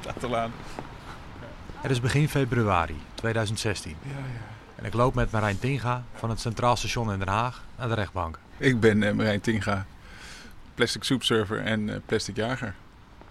Staat 0.00 0.24
al 0.24 0.36
aan. 0.36 0.52
Het 1.80 1.90
is 1.90 2.00
begin 2.00 2.28
februari 2.28 2.96
2016 3.14 3.96
Ja, 4.02 4.08
ja. 4.10 4.16
en 4.74 4.84
ik 4.84 4.94
loop 4.94 5.14
met 5.14 5.30
Marijn 5.30 5.58
Tinga 5.58 6.04
van 6.14 6.30
het 6.30 6.40
Centraal 6.40 6.76
Station 6.76 7.12
in 7.12 7.18
Den 7.18 7.28
Haag 7.28 7.64
naar 7.78 7.88
de 7.88 7.94
rechtbank. 7.94 8.38
Ik 8.56 8.80
ben 8.80 9.02
eh, 9.02 9.12
Marijn 9.14 9.40
Tinga, 9.40 9.86
plastic 10.74 11.04
soepserver 11.04 11.60
en 11.60 11.88
eh, 11.88 11.96
plastic 12.06 12.36
jager. 12.36 12.74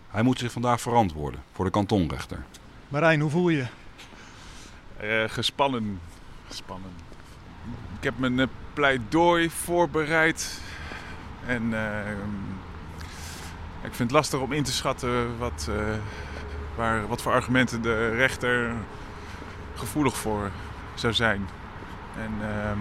Hij 0.10 0.22
moet 0.24 0.40
zich 0.40 0.52
vandaag 0.52 0.82
verantwoorden 0.82 1.44
voor 1.54 1.66
de 1.66 1.72
kantonrechter. 1.72 2.44
Marijn, 2.88 3.20
hoe 3.20 3.30
voel 3.30 3.50
je? 3.50 3.66
Eh, 4.98 5.24
gespannen. 5.28 6.00
Gespannen. 6.48 6.92
Ik 7.98 8.04
heb 8.04 8.18
mijn 8.18 8.50
pleidooi 8.74 9.50
voorbereid. 9.50 10.62
En 11.46 11.74
eh, 11.74 12.12
ik 13.84 13.94
vind 13.94 13.98
het 13.98 14.12
lastig 14.12 14.40
om 14.40 14.52
in 14.52 14.64
te 14.64 14.72
schatten 14.72 15.38
wat, 15.38 15.68
eh, 15.70 15.76
waar, 16.78 17.08
wat 17.08 17.22
voor 17.22 17.32
argumenten 17.32 17.82
de 17.82 18.10
rechter 18.10 18.72
gevoelig 19.76 20.18
voor 20.18 20.52
zou 20.94 21.14
zijn. 21.14 21.48
En 22.18 22.32
ehm, 22.42 22.78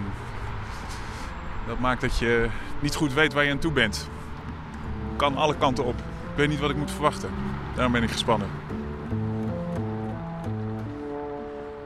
dat 1.67 1.79
maakt 1.79 2.01
dat 2.01 2.17
je 2.17 2.49
niet 2.79 2.95
goed 2.95 3.13
weet 3.13 3.33
waar 3.33 3.43
je 3.43 3.51
aan 3.51 3.59
toe 3.59 3.71
bent. 3.71 4.09
Kan 5.15 5.35
alle 5.35 5.55
kanten 5.57 5.83
op. 5.83 5.97
Ik 5.97 6.35
weet 6.35 6.49
niet 6.49 6.59
wat 6.59 6.69
ik 6.69 6.75
moet 6.75 6.91
verwachten. 6.91 7.29
Daarom 7.73 7.93
ben 7.93 8.03
ik 8.03 8.11
gespannen. 8.11 8.49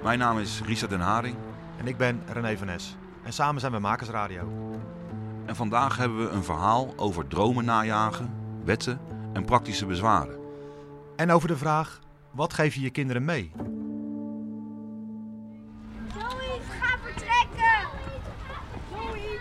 Mijn 0.04 0.20
naam 0.20 0.40
is 0.40 0.62
Risa 0.66 0.88
den 0.88 1.00
Haring 1.00 1.36
En 1.78 1.88
ik 1.88 1.98
ben 1.98 2.22
René 2.28 2.58
van 2.58 2.68
Nes. 2.68 2.96
En 3.24 3.34
samen 3.34 3.62
zijn 3.62 3.72
we 3.72 3.80
Makersradio. 3.80 4.42
en 5.46 5.56
vandaag 5.56 5.98
hebben 5.98 6.18
we 6.18 6.30
een 6.30 6.44
verhaal 6.44 6.94
over 6.96 7.28
dromen 7.28 7.66
najagen, 7.66 8.34
wetten 8.64 9.00
en 9.34 9.46
praktische 9.46 9.86
bezwaren. 9.86 10.41
En 11.22 11.32
over 11.32 11.48
de 11.48 11.58
vraag, 11.58 12.00
wat 12.32 12.54
geef 12.54 12.74
je 12.76 12.82
je 12.82 12.90
kinderen 12.90 13.26
mee? 13.26 13.52
Zoe, 16.14 16.60
ga 16.80 16.98
vertrekken! 17.04 17.88
Zoe! 18.92 19.40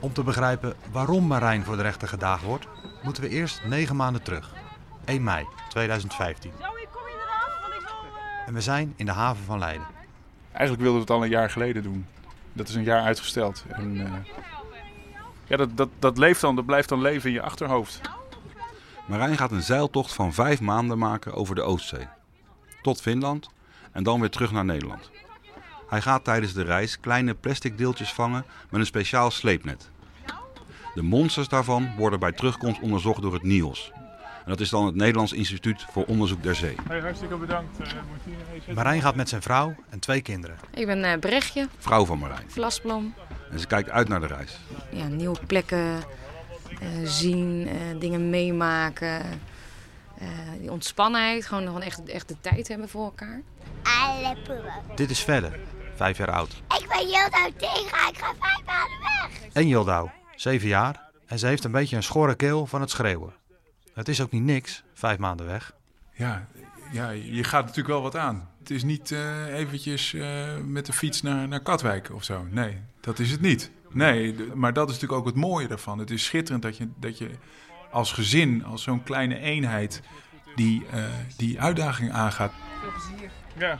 Om 0.00 0.12
te 0.12 0.22
begrijpen 0.22 0.74
waarom 0.92 1.26
Marijn 1.26 1.64
voor 1.64 1.76
de 1.76 1.82
rechter 1.82 2.08
gedaagd 2.08 2.42
wordt, 2.44 2.66
moeten 3.02 3.22
we 3.22 3.28
eerst 3.28 3.64
negen 3.64 3.96
maanden 3.96 4.22
terug. 4.22 4.52
1 5.04 5.22
mei 5.22 5.46
2015. 5.68 6.50
Zoe, 6.58 6.68
kom 6.92 7.02
je 7.06 7.14
eraf? 7.14 7.60
Want 7.60 7.74
ik 7.74 7.80
wil... 7.80 7.88
eh, 8.42 8.46
En 8.48 8.54
we 8.54 8.60
zijn 8.60 8.92
in 8.96 9.06
de 9.06 9.12
haven 9.12 9.44
van 9.44 9.58
Leiden. 9.58 9.86
Eigenlijk 10.52 10.82
wilden 10.82 10.94
we 11.00 11.06
het 11.06 11.16
al 11.16 11.22
een 11.24 11.30
jaar 11.30 11.50
geleden 11.50 11.82
doen. 11.82 12.06
Dat 12.52 12.68
is 12.68 12.74
een 12.74 12.84
jaar 12.84 13.02
uitgesteld. 13.02 13.64
En, 13.68 14.00
eh, 14.06 14.12
ja, 15.46 15.56
dat, 15.56 15.76
dat, 15.76 15.88
dat 15.98 16.18
leeft 16.18 16.40
dan, 16.40 16.56
dat 16.56 16.66
blijft 16.66 16.88
dan 16.88 17.00
leven 17.00 17.28
in 17.28 17.34
je 17.34 17.42
achterhoofd. 17.42 18.00
Marijn 19.06 19.36
gaat 19.36 19.50
een 19.52 19.62
zeiltocht 19.62 20.12
van 20.12 20.32
vijf 20.32 20.60
maanden 20.60 20.98
maken 20.98 21.34
over 21.34 21.54
de 21.54 21.62
Oostzee. 21.62 22.08
Tot 22.82 23.00
Finland 23.00 23.48
en 23.92 24.02
dan 24.02 24.20
weer 24.20 24.30
terug 24.30 24.52
naar 24.52 24.64
Nederland. 24.64 25.10
Hij 25.88 26.00
gaat 26.00 26.24
tijdens 26.24 26.52
de 26.52 26.62
reis 26.62 27.00
kleine 27.00 27.34
plastic 27.34 27.78
deeltjes 27.78 28.12
vangen 28.12 28.44
met 28.70 28.80
een 28.80 28.86
speciaal 28.86 29.30
sleepnet. 29.30 29.90
De 30.94 31.02
monsters 31.02 31.48
daarvan 31.48 31.96
worden 31.96 32.18
bij 32.18 32.32
terugkomst 32.32 32.80
onderzocht 32.80 33.22
door 33.22 33.32
het 33.32 33.42
NIOS. 33.42 33.92
En 34.44 34.50
dat 34.50 34.60
is 34.60 34.68
dan 34.70 34.86
het 34.86 34.94
Nederlands 34.94 35.32
Instituut 35.32 35.86
voor 35.90 36.04
Onderzoek 36.04 36.42
der 36.42 36.54
Zee. 36.54 36.76
Hey, 36.88 37.00
hartstikke 37.00 37.36
bedankt. 37.36 37.80
Uh, 38.68 38.74
Marijn 38.74 39.00
gaat 39.00 39.14
met 39.14 39.28
zijn 39.28 39.42
vrouw 39.42 39.74
en 39.88 39.98
twee 39.98 40.20
kinderen. 40.20 40.56
Ik 40.74 40.86
ben 40.86 41.04
eh 41.04 41.18
Brechtje, 41.18 41.68
Vrouw 41.78 42.04
van 42.04 42.18
Marijn. 42.18 42.50
Vlasblom. 42.50 43.14
En 43.50 43.58
ze 43.58 43.66
kijkt 43.66 43.90
uit 43.90 44.08
naar 44.08 44.20
de 44.20 44.26
reis. 44.26 44.58
Ja, 44.90 45.06
nieuwe 45.06 45.38
plekken 45.46 46.02
eh, 46.80 46.88
zien, 47.04 47.68
eh, 47.68 48.00
dingen 48.00 48.30
meemaken. 48.30 49.20
Eh, 50.18 50.28
die 50.58 50.70
ontspannenheid, 50.70 51.46
gewoon 51.46 51.64
nog 51.64 51.80
echt, 51.80 52.04
echt 52.04 52.28
de 52.28 52.36
tijd 52.40 52.68
hebben 52.68 52.88
voor 52.88 53.04
elkaar. 53.04 53.42
Dit 54.94 55.10
is 55.10 55.20
Felle, 55.20 55.52
vijf 55.94 56.18
jaar 56.18 56.30
oud. 56.30 56.50
Ik 56.52 56.86
ben 56.88 57.08
Jildo 57.08 57.56
tegen, 57.56 58.08
ik 58.08 58.18
ga 58.18 58.34
vijf 58.40 58.64
maanden 58.64 58.98
weg. 59.00 59.52
En 59.52 59.68
Jildau, 59.68 60.10
zeven 60.36 60.68
jaar. 60.68 61.10
En 61.26 61.38
ze 61.38 61.46
heeft 61.46 61.64
een 61.64 61.72
beetje 61.72 61.96
een 61.96 62.02
schorre 62.02 62.34
keel 62.34 62.66
van 62.66 62.80
het 62.80 62.90
schreeuwen. 62.90 63.32
Het 63.94 64.08
is 64.08 64.20
ook 64.20 64.30
niet 64.30 64.42
niks, 64.42 64.82
vijf 64.94 65.18
maanden 65.18 65.46
weg. 65.46 65.74
Ja, 66.12 66.48
ja, 66.92 67.10
je 67.10 67.44
gaat 67.44 67.60
natuurlijk 67.60 67.88
wel 67.88 68.02
wat 68.02 68.16
aan. 68.16 68.48
Het 68.58 68.70
is 68.70 68.82
niet 68.82 69.12
eh, 69.12 69.54
eventjes 69.54 70.14
eh, 70.14 70.56
met 70.64 70.86
de 70.86 70.92
fiets 70.92 71.22
naar, 71.22 71.48
naar 71.48 71.60
Katwijk 71.60 72.10
of 72.12 72.24
zo. 72.24 72.46
Nee, 72.50 72.78
dat 73.00 73.18
is 73.18 73.30
het 73.30 73.40
niet. 73.40 73.70
Nee, 73.94 74.34
maar 74.54 74.72
dat 74.72 74.88
is 74.88 74.94
natuurlijk 74.94 75.20
ook 75.20 75.26
het 75.26 75.36
mooie 75.36 75.68
daarvan. 75.68 75.98
Het 75.98 76.10
is 76.10 76.24
schitterend 76.24 76.62
dat 76.62 76.76
je, 76.76 76.88
dat 76.96 77.18
je 77.18 77.30
als 77.90 78.12
gezin, 78.12 78.64
als 78.64 78.82
zo'n 78.82 79.02
kleine 79.02 79.38
eenheid, 79.38 80.02
die, 80.54 80.86
eh, 80.90 81.04
die 81.36 81.60
uitdaging 81.60 82.12
aangaat. 82.12 82.52
Veel 82.80 82.90
plezier. 82.90 83.30
Ja, 83.56 83.76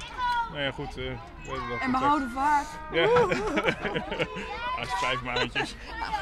nou 0.50 0.62
ja, 0.62 0.70
goed. 0.70 0.98
Uh, 0.98 1.82
En 1.82 1.91
behouden 1.91 2.30
vaart. 2.30 2.66
Ja. 2.92 3.06
Als 4.80 4.98
vijf 5.00 5.22
maandjes. 5.22 5.76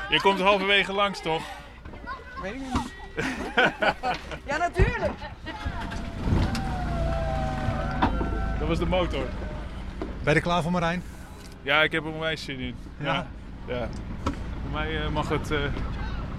Je 0.09 0.21
komt 0.21 0.41
halverwege 0.41 0.93
langs, 0.93 1.23
toch? 1.23 1.43
Weet 2.43 2.53
ik 2.55 2.61
niet. 2.61 2.93
ja, 4.51 4.57
natuurlijk. 4.57 5.13
Dat 8.59 8.69
was 8.69 8.79
de 8.79 8.87
motor. 8.87 9.25
Ben 9.99 10.33
je 10.33 10.35
er 10.35 10.41
klaar 10.41 10.63
voor 10.63 10.73
Marijn? 10.73 11.03
Ja, 11.63 11.83
ik 11.83 11.93
heb 11.93 12.05
er 12.05 12.13
onwijs 12.13 12.45
zin 12.45 12.59
in. 12.59 12.75
Ja? 12.99 13.13
ja. 13.13 13.27
Voor 13.67 14.71
mij 14.73 15.03
eh, 15.03 15.09
mag, 15.09 15.29
het, 15.29 15.51
eh, 15.51 15.59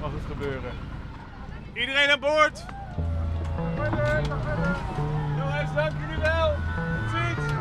mag 0.02 0.12
het 0.12 0.22
gebeuren. 0.28 0.72
Iedereen 1.74 2.10
aan 2.10 2.20
boord! 2.20 2.66
Jongens, 5.38 5.74
dank 5.76 5.92
jullie 6.00 6.22
wel! 6.22 6.52
Tot 6.76 7.10
ziens! 7.12 7.54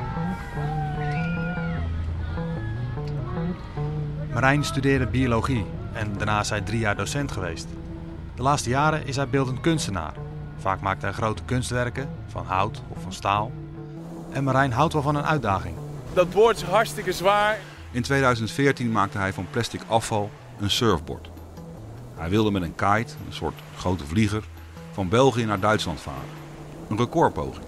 Marijn 4.32 4.64
studeerde 4.64 5.06
biologie 5.06 5.66
en 5.92 6.12
daarna 6.16 6.40
is 6.40 6.50
hij 6.50 6.60
drie 6.60 6.78
jaar 6.78 6.96
docent 6.96 7.32
geweest. 7.32 7.68
De 8.34 8.42
laatste 8.42 8.70
jaren 8.70 9.06
is 9.06 9.16
hij 9.16 9.28
beeldend 9.28 9.60
kunstenaar. 9.60 10.14
Vaak 10.58 10.80
maakt 10.80 11.02
hij 11.02 11.12
grote 11.12 11.42
kunstwerken, 11.44 12.08
van 12.28 12.46
hout 12.46 12.82
of 12.88 13.02
van 13.02 13.12
staal. 13.12 13.52
En 14.30 14.44
Marijn 14.44 14.72
houdt 14.72 14.92
wel 14.92 15.02
van 15.02 15.14
een 15.14 15.26
uitdaging. 15.26 15.76
Dat 16.12 16.30
boord 16.30 16.56
is 16.56 16.62
hartstikke 16.62 17.12
zwaar. 17.12 17.58
In 17.92 18.02
2014 18.02 18.92
maakte 18.92 19.18
hij 19.18 19.32
van 19.32 19.46
plastic 19.50 19.80
afval 19.86 20.30
een 20.60 20.70
surfboard. 20.70 21.30
Hij 22.16 22.28
wilde 22.30 22.50
met 22.50 22.62
een 22.62 22.74
kite, 22.74 23.12
een 23.26 23.32
soort 23.32 23.54
grote 23.78 24.04
vlieger, 24.06 24.42
van 24.92 25.08
België 25.08 25.44
naar 25.44 25.60
Duitsland 25.60 26.00
varen. 26.00 26.20
Een 26.88 26.96
recordpoging. 26.96 27.64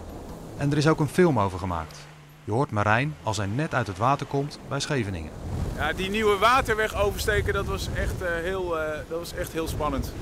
En 0.56 0.70
er 0.70 0.76
is 0.76 0.88
ook 0.88 1.00
een 1.00 1.08
film 1.08 1.38
over 1.40 1.58
gemaakt. 1.58 1.98
Je 2.44 2.52
hoort 2.52 2.70
Marijn 2.70 3.14
als 3.22 3.36
hij 3.36 3.46
net 3.46 3.74
uit 3.74 3.86
het 3.86 3.98
water 3.98 4.26
komt 4.26 4.58
bij 4.68 4.80
Scheveningen. 4.80 5.30
Ja, 5.76 5.92
die 5.92 6.10
nieuwe 6.10 6.38
waterweg 6.38 6.94
oversteken, 6.94 7.52
dat 7.54 7.66
was 7.66 7.88
echt, 7.94 8.22
eh, 8.22 8.28
heel, 8.42 8.78
eh, 8.80 8.98
dat 9.08 9.18
was 9.18 9.34
echt 9.34 9.52
heel 9.52 9.68
spannend. 9.68 10.12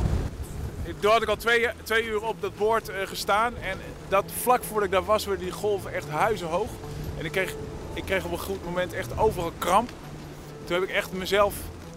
Ik- 0.84 1.00
Toen 1.00 1.10
had 1.10 1.22
ik 1.22 1.28
al 1.28 1.36
twee, 1.36 1.68
twee 1.82 2.04
uur 2.06 2.22
op 2.22 2.40
dat 2.40 2.56
boord 2.56 2.88
eh, 2.88 2.96
gestaan. 3.06 3.56
En 3.56 3.78
dat 4.08 4.24
vlak 4.42 4.62
voordat 4.64 4.84
ik 4.84 4.90
daar 4.90 5.04
was, 5.04 5.24
werden 5.26 5.44
die 5.44 5.54
golven 5.54 5.92
echt 5.94 6.08
huizenhoog. 6.08 6.68
En 7.18 7.24
ik 7.24 7.32
kreeg, 7.32 7.54
ik 7.94 8.04
kreeg 8.04 8.24
op 8.24 8.32
een 8.32 8.38
goed 8.38 8.64
moment 8.64 8.92
echt 8.92 9.18
overal 9.18 9.52
kramp. 9.58 9.90
Toen 10.64 10.74
heb 10.74 10.88
ik 10.88 10.94
echt 10.94 11.12
mezelf, 11.12 11.54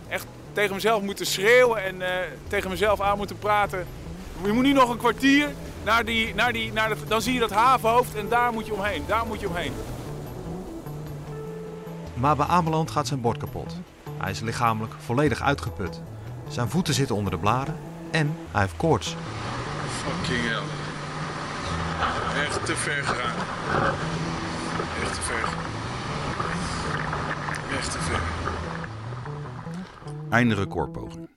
echt 0.08 0.26
tegen 0.54 0.76
mezelf 0.76 1.02
moeten 1.02 1.26
schreeuwen 1.26 1.84
en 1.84 2.02
eh, 2.02 2.28
tegen 2.48 2.70
mezelf 2.70 3.02
aan 3.02 3.18
moeten 3.18 3.40
praten. 3.40 3.88
Je 4.44 4.52
moet 4.52 4.64
nu 4.64 4.74
nog 4.74 4.90
een 4.90 4.98
kwartier 4.98 5.50
naar 5.84 6.06
die, 6.06 6.36
naar 6.36 6.54
die, 6.54 6.74
naar 6.74 6.90
de, 6.90 6.96
dan 7.08 7.22
zie 7.22 7.34
je 7.34 7.40
dat 7.40 7.52
havenhoofd 7.52 8.16
en 8.16 8.30
daar 8.30 8.54
moet 8.54 8.66
je 8.66 8.74
omheen. 8.74 9.04
Daar 9.08 9.26
moet 9.26 9.40
je 9.40 9.48
omheen. 9.48 9.74
Maar 12.14 12.36
bij 12.36 12.46
Ameland 12.46 12.92
gaat 12.92 13.08
zijn 13.08 13.22
bord 13.22 13.38
kapot. 13.38 13.76
Hij 14.18 14.32
is 14.32 14.40
lichamelijk 14.40 14.94
volledig 15.06 15.42
uitgeput. 15.42 16.02
Zijn 16.48 16.70
voeten 16.70 16.94
zitten 16.94 17.16
onder 17.16 17.32
de 17.32 17.38
bladen 17.38 17.78
en 18.12 18.38
hij 18.52 18.62
heeft 18.62 18.78
koorts. 18.78 19.16
Fucking 20.04 20.44
hell. 20.48 20.62
Echt 22.44 22.66
te 22.66 22.76
ver 22.76 23.04
gegaan. 23.04 23.36
Echt 25.02 25.14
te 25.14 25.22
ver. 25.22 25.75
Einde 30.30 30.56
recordpoging. 30.56 31.30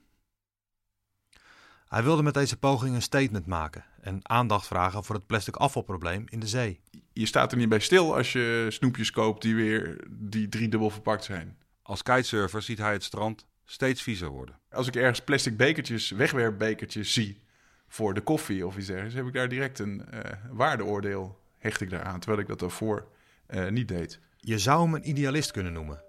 Hij 1.87 2.03
wilde 2.03 2.23
met 2.23 2.33
deze 2.33 2.57
poging 2.57 2.95
een 2.95 3.01
statement 3.01 3.45
maken 3.45 3.85
en 4.01 4.19
aandacht 4.21 4.67
vragen 4.67 5.03
voor 5.03 5.15
het 5.15 5.25
plastic 5.25 5.55
afvalprobleem 5.55 6.25
in 6.29 6.39
de 6.39 6.47
zee. 6.47 6.79
Je 7.13 7.25
staat 7.25 7.51
er 7.51 7.57
niet 7.57 7.69
bij 7.69 7.79
stil 7.79 8.15
als 8.15 8.31
je 8.31 8.65
snoepjes 8.69 9.11
koopt 9.11 9.41
die 9.41 9.55
weer 9.55 10.03
die 10.09 10.49
driedubbel 10.49 10.89
verpakt 10.89 11.23
zijn. 11.23 11.57
Als 11.81 12.03
kitesurfer 12.03 12.61
ziet 12.61 12.77
hij 12.77 12.91
het 12.91 13.03
strand 13.03 13.45
steeds 13.65 14.01
viezer 14.01 14.29
worden. 14.29 14.59
Als 14.71 14.87
ik 14.87 14.95
ergens 14.95 15.21
plastic 15.21 15.57
bekertjes, 15.57 16.09
wegwerpbekertjes 16.09 17.13
zie 17.13 17.41
voor 17.87 18.13
de 18.13 18.21
koffie 18.21 18.67
of 18.67 18.77
iets 18.77 18.87
dergelijks, 18.87 19.15
heb 19.15 19.27
ik 19.27 19.33
daar 19.33 19.49
direct 19.49 19.79
een 19.79 20.05
eh, 20.05 20.31
waardeoordeel 20.51 21.39
hecht 21.57 21.81
ik 21.81 21.89
daaraan, 21.89 22.19
terwijl 22.19 22.41
ik 22.41 22.47
dat 22.47 22.59
daarvoor 22.59 23.07
eh, 23.45 23.67
niet 23.69 23.87
deed. 23.87 24.19
Je 24.37 24.59
zou 24.59 24.83
hem 24.83 24.93
een 24.93 25.09
idealist 25.09 25.51
kunnen 25.51 25.73
noemen. 25.73 26.03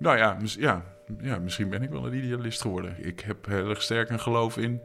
Nou 0.00 0.16
ja, 0.16 0.36
mis- 0.40 0.54
ja, 0.54 0.82
ja, 1.20 1.38
misschien 1.38 1.68
ben 1.68 1.82
ik 1.82 1.90
wel 1.90 2.06
een 2.06 2.14
idealist 2.14 2.60
geworden. 2.60 2.94
Ik 2.98 3.20
heb 3.20 3.46
heel 3.46 3.68
erg 3.68 3.82
sterk 3.82 4.10
een 4.10 4.20
geloof 4.20 4.56
in 4.56 4.80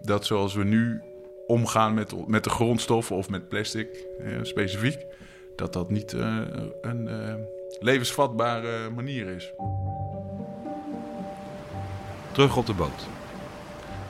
dat 0.00 0.26
zoals 0.26 0.54
we 0.54 0.64
nu 0.64 1.02
omgaan 1.46 1.94
met, 1.94 2.28
met 2.28 2.44
de 2.44 2.50
grondstoffen 2.50 3.16
of 3.16 3.28
met 3.28 3.48
plastic 3.48 3.88
eh, 4.18 4.38
specifiek, 4.42 5.06
dat 5.56 5.72
dat 5.72 5.90
niet 5.90 6.12
eh, 6.12 6.36
een 6.82 7.08
eh, 7.08 7.34
levensvatbare 7.80 8.90
manier 8.90 9.26
is. 9.26 9.52
Terug 12.32 12.56
op 12.56 12.66
de 12.66 12.74
boot. 12.74 13.06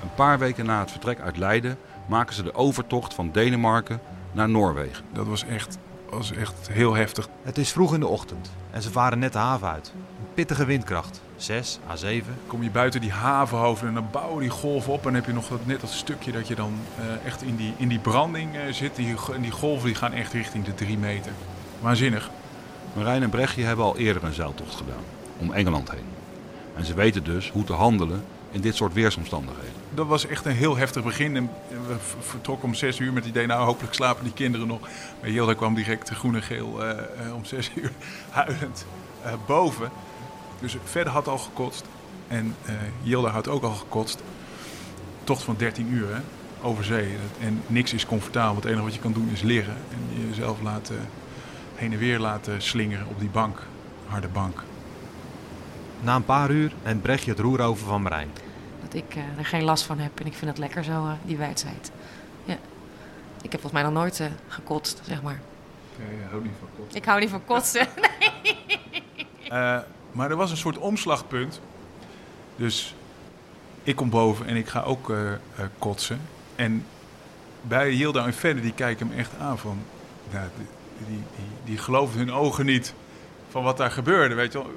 Een 0.03 0.15
paar 0.15 0.39
weken 0.39 0.67
na 0.67 0.81
het 0.81 0.91
vertrek 0.91 1.21
uit 1.21 1.37
Leiden 1.37 1.79
maken 2.09 2.35
ze 2.35 2.43
de 2.43 2.55
overtocht 2.55 3.15
van 3.15 3.33
Denemarken 3.33 4.01
naar 4.33 4.49
Noorwegen. 4.49 5.05
Dat 5.12 5.27
was 5.27 5.45
echt, 5.45 5.79
was 6.11 6.33
echt 6.33 6.69
heel 6.71 6.95
heftig. 6.95 7.29
Het 7.43 7.59
is 7.59 7.73
vroeg 7.73 7.95
in 7.95 8.01
de 8.01 8.06
ochtend 8.06 8.53
en 8.71 8.83
ze 8.83 8.91
varen 8.91 9.19
net 9.19 9.33
de 9.33 9.39
haven 9.39 9.69
uit. 9.69 9.93
Pittige 10.35 10.65
windkracht, 10.65 11.21
6 11.37 11.79
à 11.91 11.97
7. 11.97 12.35
Kom 12.47 12.63
je 12.63 12.71
buiten 12.71 13.01
die 13.01 13.13
havenhoofden 13.13 13.89
en 13.89 13.95
dan 13.95 14.09
bouwen 14.11 14.41
die 14.41 14.51
golven 14.51 14.93
op. 14.93 14.99
En 14.99 15.05
dan 15.05 15.15
heb 15.15 15.27
je 15.27 15.33
nog 15.33 15.49
dat, 15.49 15.67
net 15.67 15.81
dat 15.81 15.91
stukje 15.91 16.33
dat 16.33 16.49
je 16.49 16.55
dan 16.55 16.75
eh, 16.99 17.27
echt 17.27 17.43
in 17.43 17.57
die, 17.57 17.73
in 17.77 17.89
die 17.89 17.99
branding 17.99 18.57
eh, 18.57 18.73
zit. 18.73 18.97
Die, 18.97 19.15
en 19.35 19.43
die 19.43 19.51
golven 19.51 19.87
die 19.87 19.95
gaan 19.95 20.13
echt 20.13 20.33
richting 20.33 20.65
de 20.65 20.75
drie 20.75 20.99
meter. 20.99 21.33
Waanzinnig. 21.81 22.31
Marijn 22.93 23.23
en 23.23 23.31
Brechtje 23.31 23.63
hebben 23.63 23.85
al 23.85 23.97
eerder 23.97 24.25
een 24.25 24.33
zeiltocht 24.33 24.75
gedaan, 24.75 25.03
om 25.39 25.53
Engeland 25.53 25.91
heen. 25.91 26.07
En 26.77 26.85
ze 26.85 26.95
weten 26.95 27.25
dus 27.25 27.51
hoe 27.51 27.65
te 27.65 27.73
handelen 27.73 28.25
in 28.51 28.61
dit 28.61 28.75
soort 28.75 28.93
weersomstandigheden. 28.93 29.73
Dat 29.95 30.07
was 30.07 30.27
echt 30.27 30.45
een 30.45 30.53
heel 30.53 30.77
heftig 30.77 31.03
begin. 31.03 31.37
En 31.37 31.51
we 31.69 31.97
vertrokken 32.21 32.69
om 32.69 32.75
zes 32.75 32.99
uur 32.99 33.13
met 33.13 33.25
het 33.25 33.35
idee, 33.35 33.47
nou 33.47 33.65
hopelijk 33.65 33.95
slapen 33.95 34.25
die 34.25 34.33
kinderen 34.33 34.67
nog. 34.67 34.81
Maar 35.21 35.31
Hilda 35.31 35.55
kwam 35.55 35.75
direct 35.75 36.11
groen 36.11 36.35
en 36.35 36.43
geel 36.43 36.85
eh, 36.85 37.35
om 37.35 37.45
zes 37.45 37.71
uur 37.75 37.91
huilend 38.31 38.87
boven. 39.47 39.91
Dus 40.65 40.77
verder 40.85 41.13
had 41.13 41.29
al 41.29 41.39
gekotst. 41.39 41.85
En 42.29 42.57
eh 42.65 42.75
Hilda 43.03 43.29
had 43.29 43.49
ook 43.49 43.63
al 43.63 43.75
gekotst. 43.75 44.23
Tocht 45.25 45.43
van 45.43 45.55
13 45.59 45.93
uur 45.93 46.15
hè, 46.15 46.21
over 46.63 46.85
zee. 46.85 47.17
En 47.41 47.63
niks 47.67 47.93
is 47.93 48.07
comfortabel. 48.07 48.55
Het 48.55 48.65
enige 48.65 48.83
wat 48.83 48.95
je 48.95 49.01
kan 49.01 49.13
doen 49.13 49.31
is 49.33 49.43
liggen. 49.43 49.77
En 49.91 50.29
jezelf 50.29 50.63
laten, 50.63 50.97
heen 51.75 51.93
en 51.93 51.99
weer 51.99 52.19
laten 52.19 52.63
slingeren 52.63 53.07
op 53.07 53.19
die 53.21 53.29
bank. 53.29 53.63
Harde 54.07 54.29
bank. 54.29 54.63
Na 56.01 56.15
een 56.17 56.25
paar 56.25 56.51
uur 56.51 56.73
neemt 56.85 57.03
Brechtje 57.03 57.31
het 57.31 57.41
roer 57.41 57.61
over 57.61 57.87
van 57.87 58.03
Marijn. 58.03 58.31
Dat 58.83 58.95
ik 58.95 59.15
eh, 59.15 59.39
er 59.39 59.45
geen 59.45 59.65
last 59.65 59.85
van 59.85 59.99
heb 59.99 60.21
en 60.21 60.27
ik 60.27 60.35
vind 60.35 60.51
het 60.51 60.59
lekker 60.59 60.85
zo, 60.85 61.07
eh, 61.07 61.13
die 61.25 61.37
wijdheid. 61.37 61.91
Ja. 62.45 62.57
Ik 63.43 63.53
heb 63.53 63.61
volgens 63.61 63.73
mij 63.73 63.83
nog 63.83 63.93
nooit 63.93 64.31
gekotst, 64.49 65.01
zeg 65.05 65.23
maar. 65.23 65.41
Ik 65.97 66.31
hou 66.31 66.43
niet 66.43 66.53
van 66.59 66.69
kotsen. 66.77 66.97
Ik 66.97 67.05
hou 67.05 67.21
niet 67.21 67.31
van 67.31 67.45
kotsen. 67.45 67.87
Eh, 69.49 69.79
maar 70.15 70.31
er 70.31 70.37
was 70.37 70.51
een 70.51 70.57
soort 70.57 70.79
omslagpunt. 70.79 71.61
Dus 72.57 72.95
ik 73.83 73.97
kom 73.97 74.11
boven 74.11 74.47
en 74.47 74.57
ik 74.57 74.69
ga 74.69 74.83
ook 74.83 75.11
eh, 75.11 75.33
eh, 75.33 75.39
kotsen. 75.79 76.21
En 76.57 76.87
bij 77.63 77.91
Hilda 77.91 78.27
en 78.27 78.35
verder 78.35 78.63
die 78.63 78.75
kijken 78.75 79.07
me 79.09 79.15
echt 79.15 79.31
aan 79.41 79.59
van... 79.59 79.79
Nou, 80.33 80.49
die, 80.57 80.67
die, 81.07 81.17
die, 81.37 81.45
die 81.65 81.79
geloofden 81.79 82.19
hun 82.19 82.33
ogen 82.33 82.67
niet 82.67 82.95
van 83.49 83.63
wat 83.63 83.77
daar 83.77 83.91
gebeurde, 83.91 84.35
weet 84.35 84.53
je 84.53 84.59
wel. 84.59 84.71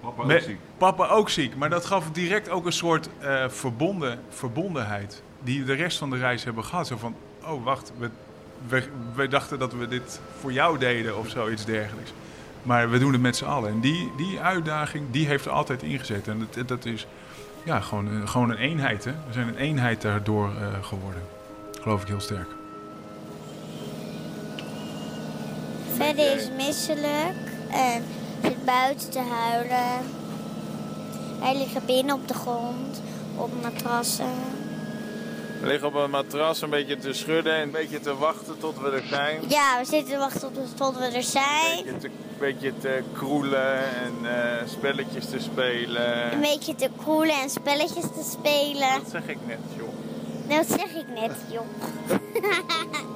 Papa 0.00 0.24
Me- 0.24 0.34
Papa 0.78 1.06
ook 1.08 1.28
ziek, 1.30 1.56
maar 1.56 1.70
dat 1.70 1.84
gaf 1.84 2.10
direct 2.10 2.48
ook 2.48 2.66
een 2.66 2.72
soort 2.72 3.08
eh, 3.18 3.48
verbonden, 3.48 4.20
verbondenheid. 4.28 5.22
Die 5.42 5.60
we 5.60 5.66
de 5.66 5.72
rest 5.72 5.98
van 5.98 6.10
de 6.10 6.16
reis 6.16 6.44
hebben 6.44 6.64
gehad. 6.64 6.86
Zo 6.86 6.96
van, 6.96 7.16
oh 7.44 7.64
wacht, 7.64 7.92
we, 7.98 8.10
we, 8.68 8.88
we 9.14 9.28
dachten 9.28 9.58
dat 9.58 9.72
we 9.72 9.88
dit 9.88 10.20
voor 10.40 10.52
jou 10.52 10.78
deden 10.78 11.18
of 11.18 11.28
zoiets 11.28 11.64
dergelijks. 11.64 12.12
Maar 12.64 12.90
we 12.90 12.98
doen 12.98 13.12
het 13.12 13.20
met 13.20 13.36
z'n 13.36 13.44
allen. 13.44 13.70
En 13.70 13.80
die, 13.80 14.12
die 14.16 14.40
uitdaging, 14.40 15.04
die 15.10 15.26
heeft 15.26 15.44
er 15.44 15.50
altijd 15.50 15.82
ingezet. 15.82 16.28
En 16.28 16.48
dat, 16.54 16.68
dat 16.68 16.84
is 16.84 17.06
ja, 17.64 17.80
gewoon, 17.80 18.06
een- 18.06 18.28
gewoon 18.28 18.50
een 18.50 18.56
eenheid. 18.56 19.04
Hè? 19.04 19.10
We 19.26 19.32
zijn 19.32 19.48
een 19.48 19.56
eenheid 19.56 20.02
daardoor 20.02 20.48
eh, 20.48 20.66
geworden. 20.84 21.22
Geloof 21.82 22.02
ik 22.02 22.08
heel 22.08 22.20
sterk. 22.20 22.48
Verder 25.96 26.36
is 26.36 26.50
misselijk 26.56 27.36
en 27.70 28.02
zit 28.42 28.64
buiten 28.64 29.10
te 29.10 29.20
huilen. 29.20 30.04
Wij 31.40 31.56
liggen 31.56 31.82
binnen 31.86 32.14
op 32.14 32.28
de 32.28 32.34
grond, 32.34 33.02
op 33.36 33.50
matrassen. 33.62 34.32
We 35.64 35.70
liggen 35.70 35.88
op 35.88 35.94
een 35.94 36.10
matras 36.10 36.62
een 36.62 36.70
beetje 36.70 36.96
te 36.96 37.12
schudden 37.12 37.54
en 37.54 37.62
een 37.62 37.70
beetje 37.70 38.00
te 38.00 38.16
wachten 38.16 38.58
tot 38.58 38.78
we 38.80 38.90
er 38.90 39.02
zijn. 39.08 39.40
Ja, 39.48 39.78
we 39.78 39.84
zitten 39.84 40.12
te 40.12 40.18
wachten 40.18 40.52
tot, 40.52 40.76
tot 40.76 40.98
we 40.98 41.04
er 41.04 41.22
zijn. 41.22 41.78
Een 41.78 41.84
beetje 41.84 41.98
te, 41.98 42.10
beetje 42.38 42.72
te 42.78 43.02
kroelen 43.12 43.78
en 43.78 44.12
eh, 44.22 44.68
spelletjes 44.68 45.30
te 45.30 45.38
spelen. 45.38 46.32
Een 46.32 46.40
beetje 46.40 46.74
te 46.74 46.90
koelen 47.04 47.34
en 47.34 47.50
spelletjes 47.50 48.04
te 48.04 48.30
spelen. 48.32 48.88
Dat 48.94 49.10
zeg 49.10 49.28
ik 49.28 49.38
net, 49.46 49.58
joh. 49.76 50.56
Dat 50.56 50.66
zeg 50.66 50.94
ik 50.94 51.08
net, 51.14 51.36
joh. 51.50 51.66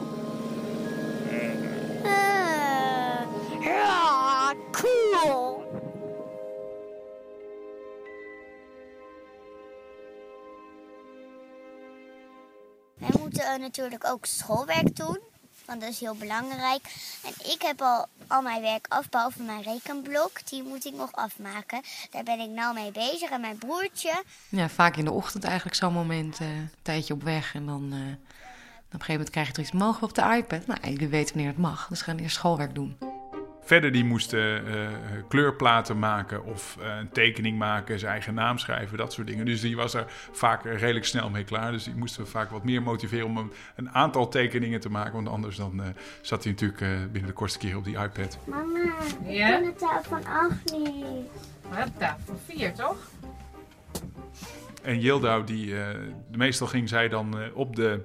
Eh, 13.48 13.58
natuurlijk 13.58 14.04
ook 14.04 14.26
schoolwerk 14.26 14.96
doen, 14.96 15.18
want 15.64 15.80
dat 15.80 15.90
is 15.90 16.00
heel 16.00 16.14
belangrijk. 16.14 16.82
En 17.24 17.50
ik 17.52 17.62
heb 17.62 17.82
al 17.82 18.06
al 18.26 18.42
mijn 18.42 18.62
werk 18.62 18.86
af, 18.88 19.08
behalve 19.08 19.42
mijn 19.42 19.62
rekenblok. 19.62 20.46
Die 20.48 20.62
moet 20.62 20.84
ik 20.84 20.94
nog 20.94 21.12
afmaken. 21.12 21.82
Daar 22.10 22.22
ben 22.22 22.40
ik 22.40 22.50
nou 22.50 22.74
mee 22.74 22.92
bezig. 22.92 23.30
En 23.30 23.40
mijn 23.40 23.58
broertje, 23.58 24.22
ja, 24.48 24.68
vaak 24.68 24.96
in 24.96 25.04
de 25.04 25.12
ochtend 25.12 25.44
eigenlijk 25.44 25.76
zo'n 25.76 25.92
moment, 25.92 26.40
eh, 26.40 26.46
een 26.46 26.70
tijdje 26.82 27.14
op 27.14 27.22
weg. 27.22 27.54
En 27.54 27.66
dan 27.66 27.82
eh, 27.92 27.98
op 27.98 28.94
een 28.94 29.00
gegeven 29.00 29.12
moment 29.12 29.30
krijg 29.30 29.46
je 29.46 29.52
er 29.52 29.60
iets, 29.60 29.72
mogen 29.72 30.02
op 30.02 30.14
de 30.14 30.34
iPad? 30.36 30.66
Nou, 30.66 30.80
jullie 30.82 31.08
weten 31.08 31.34
wanneer 31.34 31.52
het 31.52 31.60
mag, 31.60 31.88
dus 31.88 32.02
gaan 32.02 32.18
eerst 32.18 32.36
schoolwerk 32.36 32.74
doen. 32.74 33.07
Verder 33.68 33.92
die 33.92 34.04
moesten 34.04 34.66
eh, 34.66 34.88
kleurplaten 35.28 35.98
maken 35.98 36.44
of 36.44 36.76
eh, 36.80 36.96
een 36.96 37.10
tekening 37.10 37.58
maken, 37.58 37.98
zijn 37.98 38.12
eigen 38.12 38.34
naam 38.34 38.58
schrijven, 38.58 38.98
dat 38.98 39.12
soort 39.12 39.26
dingen. 39.26 39.44
Dus 39.44 39.60
die 39.60 39.76
was 39.76 39.94
er 39.94 40.04
vaak 40.32 40.64
redelijk 40.64 41.04
snel 41.04 41.30
mee 41.30 41.44
klaar. 41.44 41.72
Dus 41.72 41.84
die 41.84 41.94
moesten 41.94 42.22
we 42.22 42.28
vaak 42.28 42.50
wat 42.50 42.64
meer 42.64 42.82
motiveren 42.82 43.26
om 43.26 43.36
een, 43.36 43.52
een 43.76 43.90
aantal 43.90 44.28
tekeningen 44.28 44.80
te 44.80 44.90
maken. 44.90 45.12
Want 45.12 45.28
anders 45.28 45.56
dan, 45.56 45.82
eh, 45.82 45.88
zat 46.20 46.42
hij 46.42 46.52
natuurlijk 46.52 46.80
eh, 46.80 46.88
binnen 46.88 47.26
de 47.26 47.32
kortste 47.32 47.58
keer 47.58 47.76
op 47.76 47.84
die 47.84 47.98
iPad. 47.98 48.38
Mama, 48.44 48.92
Ja? 49.24 49.46
ik 49.48 49.52
kan 49.52 49.64
het 49.64 49.78
taal 49.78 50.02
van 50.02 50.26
acht 50.26 50.72
niet. 50.72 51.26
Wat 51.68 52.14
voor 52.24 52.36
vier, 52.46 52.74
toch? 52.74 52.96
En 54.82 55.00
Yildau, 55.00 55.44
die, 55.44 55.80
eh, 55.80 55.96
meestal 56.36 56.66
ging 56.66 56.88
zij 56.88 57.08
dan 57.08 57.38
eh, 57.38 57.56
op 57.56 57.76
de, 57.76 58.00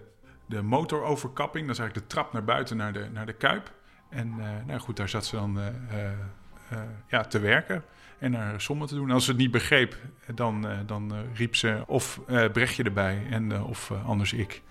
de 0.46 0.62
motoroverkapping. 0.62 1.66
Dat 1.66 1.76
is 1.76 1.82
eigenlijk 1.82 2.10
de 2.10 2.16
trap 2.16 2.34
naar 2.34 2.44
buiten 2.44 2.78
naar 2.78 2.94
de, 2.94 3.08
naar 3.14 3.26
de 3.26 3.34
kuip. 3.34 3.72
En 4.16 4.34
eh, 4.40 4.46
nou 4.66 4.80
goed, 4.80 4.98
daar 4.98 5.10
zat 5.10 5.26
ze 5.26 5.36
dan 5.36 5.60
eh, 5.60 5.68
eh, 6.08 6.80
ja, 7.08 7.24
te 7.24 7.40
werken 7.40 7.84
en 8.20 8.32
naar 8.32 8.62
sommen 8.62 8.88
te 8.88 8.96
doen. 8.96 9.12
Als 9.12 9.24
ze 9.24 9.32
het 9.32 9.40
niet 9.40 9.52
begreep, 9.52 9.98
dan, 10.36 10.68
dan 10.86 11.14
riep 11.34 11.56
ze 11.56 11.84
of 11.88 12.20
Brechtje 12.52 12.84
erbij 12.84 13.28
en, 13.30 13.64
of 13.64 13.92
anders 14.06 14.34
ik. 14.34 14.62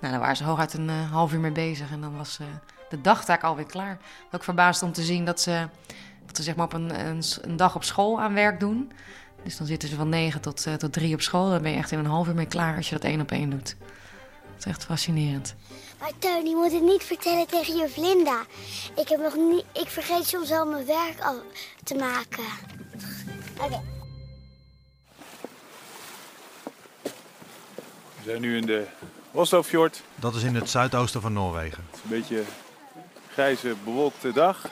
Nou, 0.00 0.12
daar 0.12 0.20
waren 0.20 0.36
ze 0.36 0.44
hooguit 0.44 0.74
een 0.74 0.88
half 0.88 1.32
uur 1.32 1.40
mee 1.40 1.52
bezig 1.52 1.90
en 1.90 2.00
dan 2.00 2.16
was 2.16 2.38
de 2.88 3.00
dagtaak 3.00 3.42
alweer 3.42 3.66
klaar. 3.66 3.98
Ook 4.30 4.44
verbaasd 4.44 4.82
om 4.82 4.92
te 4.92 5.02
zien 5.02 5.24
dat 5.24 5.40
ze, 5.40 5.68
dat 6.26 6.36
ze 6.36 6.42
zeg 6.42 6.56
maar 6.56 6.64
op 6.64 6.72
een, 6.72 7.06
een, 7.06 7.56
dag 7.56 7.74
op 7.74 7.84
school 7.84 8.20
aan 8.20 8.34
werk 8.34 8.60
doen. 8.60 8.92
Dus 9.42 9.56
dan 9.56 9.66
zitten 9.66 9.88
ze 9.88 9.94
van 9.94 10.08
negen 10.08 10.40
tot, 10.40 10.66
eh, 10.66 10.74
tot 10.74 10.92
drie 10.92 11.14
op 11.14 11.20
school. 11.20 11.50
Dan 11.50 11.62
ben 11.62 11.70
je 11.70 11.76
echt 11.76 11.90
in 11.90 11.98
een 11.98 12.06
half 12.06 12.28
uur 12.28 12.34
mee 12.34 12.46
klaar 12.46 12.76
als 12.76 12.88
je 12.88 12.94
dat 12.94 13.04
één 13.04 13.20
op 13.20 13.30
één 13.30 13.50
doet. 13.50 13.76
Dat 14.50 14.58
is 14.58 14.64
echt 14.64 14.84
fascinerend. 14.84 15.54
Maar 16.00 16.12
Teun, 16.18 16.46
je 16.46 16.56
moet 16.56 16.72
het 16.72 16.82
niet 16.82 17.02
vertellen 17.02 17.46
tegen 17.46 17.76
juf 17.76 17.96
Linda. 17.96 18.44
Ik, 18.96 19.08
heb 19.08 19.20
nog 19.20 19.34
niet, 19.34 19.64
ik 19.72 19.88
vergeet 19.88 20.26
soms 20.26 20.48
wel 20.48 20.66
mijn 20.66 20.86
werk 20.86 21.20
af 21.20 21.34
te 21.84 21.94
maken. 21.94 22.44
Oké. 23.60 23.80
We 28.16 28.26
zijn 28.26 28.40
nu 28.40 28.56
in 28.56 28.66
de 28.66 28.86
Oslo-fjord. 29.30 30.02
Dat 30.14 30.34
is 30.34 30.42
in 30.42 30.54
het 30.54 30.70
zuidoosten 30.70 31.20
van 31.20 31.32
Noorwegen. 31.32 31.84
Het 31.90 31.96
is 31.96 32.02
een 32.02 32.18
beetje 32.18 32.42
grijze, 33.32 33.74
bewolkte 33.84 34.32
dag. 34.32 34.62
We 34.62 34.68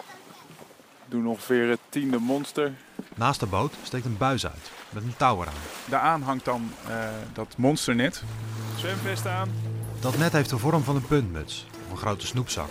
doen 1.09 1.27
ongeveer 1.27 1.69
het 1.69 1.81
tiende 1.89 2.19
monster. 2.19 2.73
Naast 3.15 3.41
de 3.41 3.47
boot 3.47 3.75
steekt 3.83 4.05
een 4.05 4.17
buis 4.17 4.47
uit 4.47 4.71
met 4.91 5.03
een 5.03 5.17
touw 5.17 5.41
eraan. 5.41 5.55
Daaraan 5.85 6.23
hangt 6.23 6.45
dan 6.45 6.73
eh, 6.89 7.09
dat 7.33 7.55
monsternet. 7.57 8.23
Zwemvest 8.77 9.27
aan. 9.27 9.68
Dat 10.01 10.19
net 10.19 10.33
heeft 10.33 10.51
de 10.51 10.59
vorm 10.59 10.83
van 10.83 10.97
een 10.97 11.07
puntmuts 11.07 11.67
of 11.85 11.91
een 11.91 11.97
grote 11.97 12.27
snoepzak. 12.27 12.69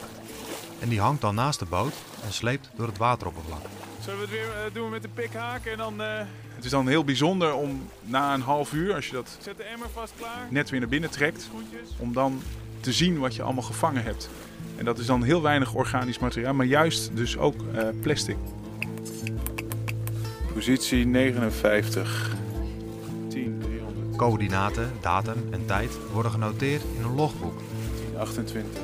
En 0.79 0.89
die 0.89 0.99
hangt 0.99 1.21
dan 1.21 1.35
naast 1.35 1.59
de 1.59 1.65
boot 1.65 1.93
en 2.25 2.33
sleept 2.33 2.69
door 2.75 2.87
het 2.87 2.97
wateroppervlak. 2.97 3.61
Zullen 4.01 4.19
we 4.19 4.25
het 4.25 4.31
weer 4.31 4.49
eh, 4.65 4.73
doen 4.73 4.89
met 4.89 5.01
de 5.01 5.09
pikhaak 5.13 5.65
en 5.65 5.77
dan 5.77 6.01
eh, 6.01 6.07
Het 6.55 6.65
is 6.65 6.71
dan 6.71 6.87
heel 6.87 7.03
bijzonder 7.03 7.53
om 7.53 7.87
na 8.01 8.33
een 8.33 8.41
half 8.41 8.73
uur, 8.73 8.93
als 8.93 9.07
je 9.07 9.13
dat 9.13 9.37
zet 9.41 9.57
de 9.57 9.63
emmer 9.63 9.89
vast 9.93 10.13
klaar. 10.17 10.47
net 10.49 10.69
weer 10.69 10.79
naar 10.79 10.89
binnen 10.89 11.09
trekt, 11.09 11.49
om 11.97 12.13
dan 12.13 12.41
te 12.79 12.93
zien 12.93 13.19
wat 13.19 13.35
je 13.35 13.41
allemaal 13.41 13.63
gevangen 13.63 14.03
hebt. 14.03 14.29
En 14.77 14.85
dat 14.85 14.99
is 14.99 15.05
dan 15.05 15.23
heel 15.23 15.41
weinig 15.41 15.73
organisch 15.73 16.19
materiaal, 16.19 16.53
maar 16.53 16.65
juist 16.65 17.15
dus 17.15 17.37
ook 17.37 17.55
eh, 17.73 17.87
plastic. 18.01 18.37
Positie 20.53 21.05
59. 21.05 22.36
10, 24.17 24.37
300. 24.37 24.71
Coördinaten, 24.77 24.91
datum 25.01 25.47
en 25.51 25.65
tijd 25.65 25.97
worden 26.13 26.31
genoteerd 26.31 26.81
in 26.97 27.03
een 27.03 27.15
logboek. 27.15 27.61
28. 28.17 28.81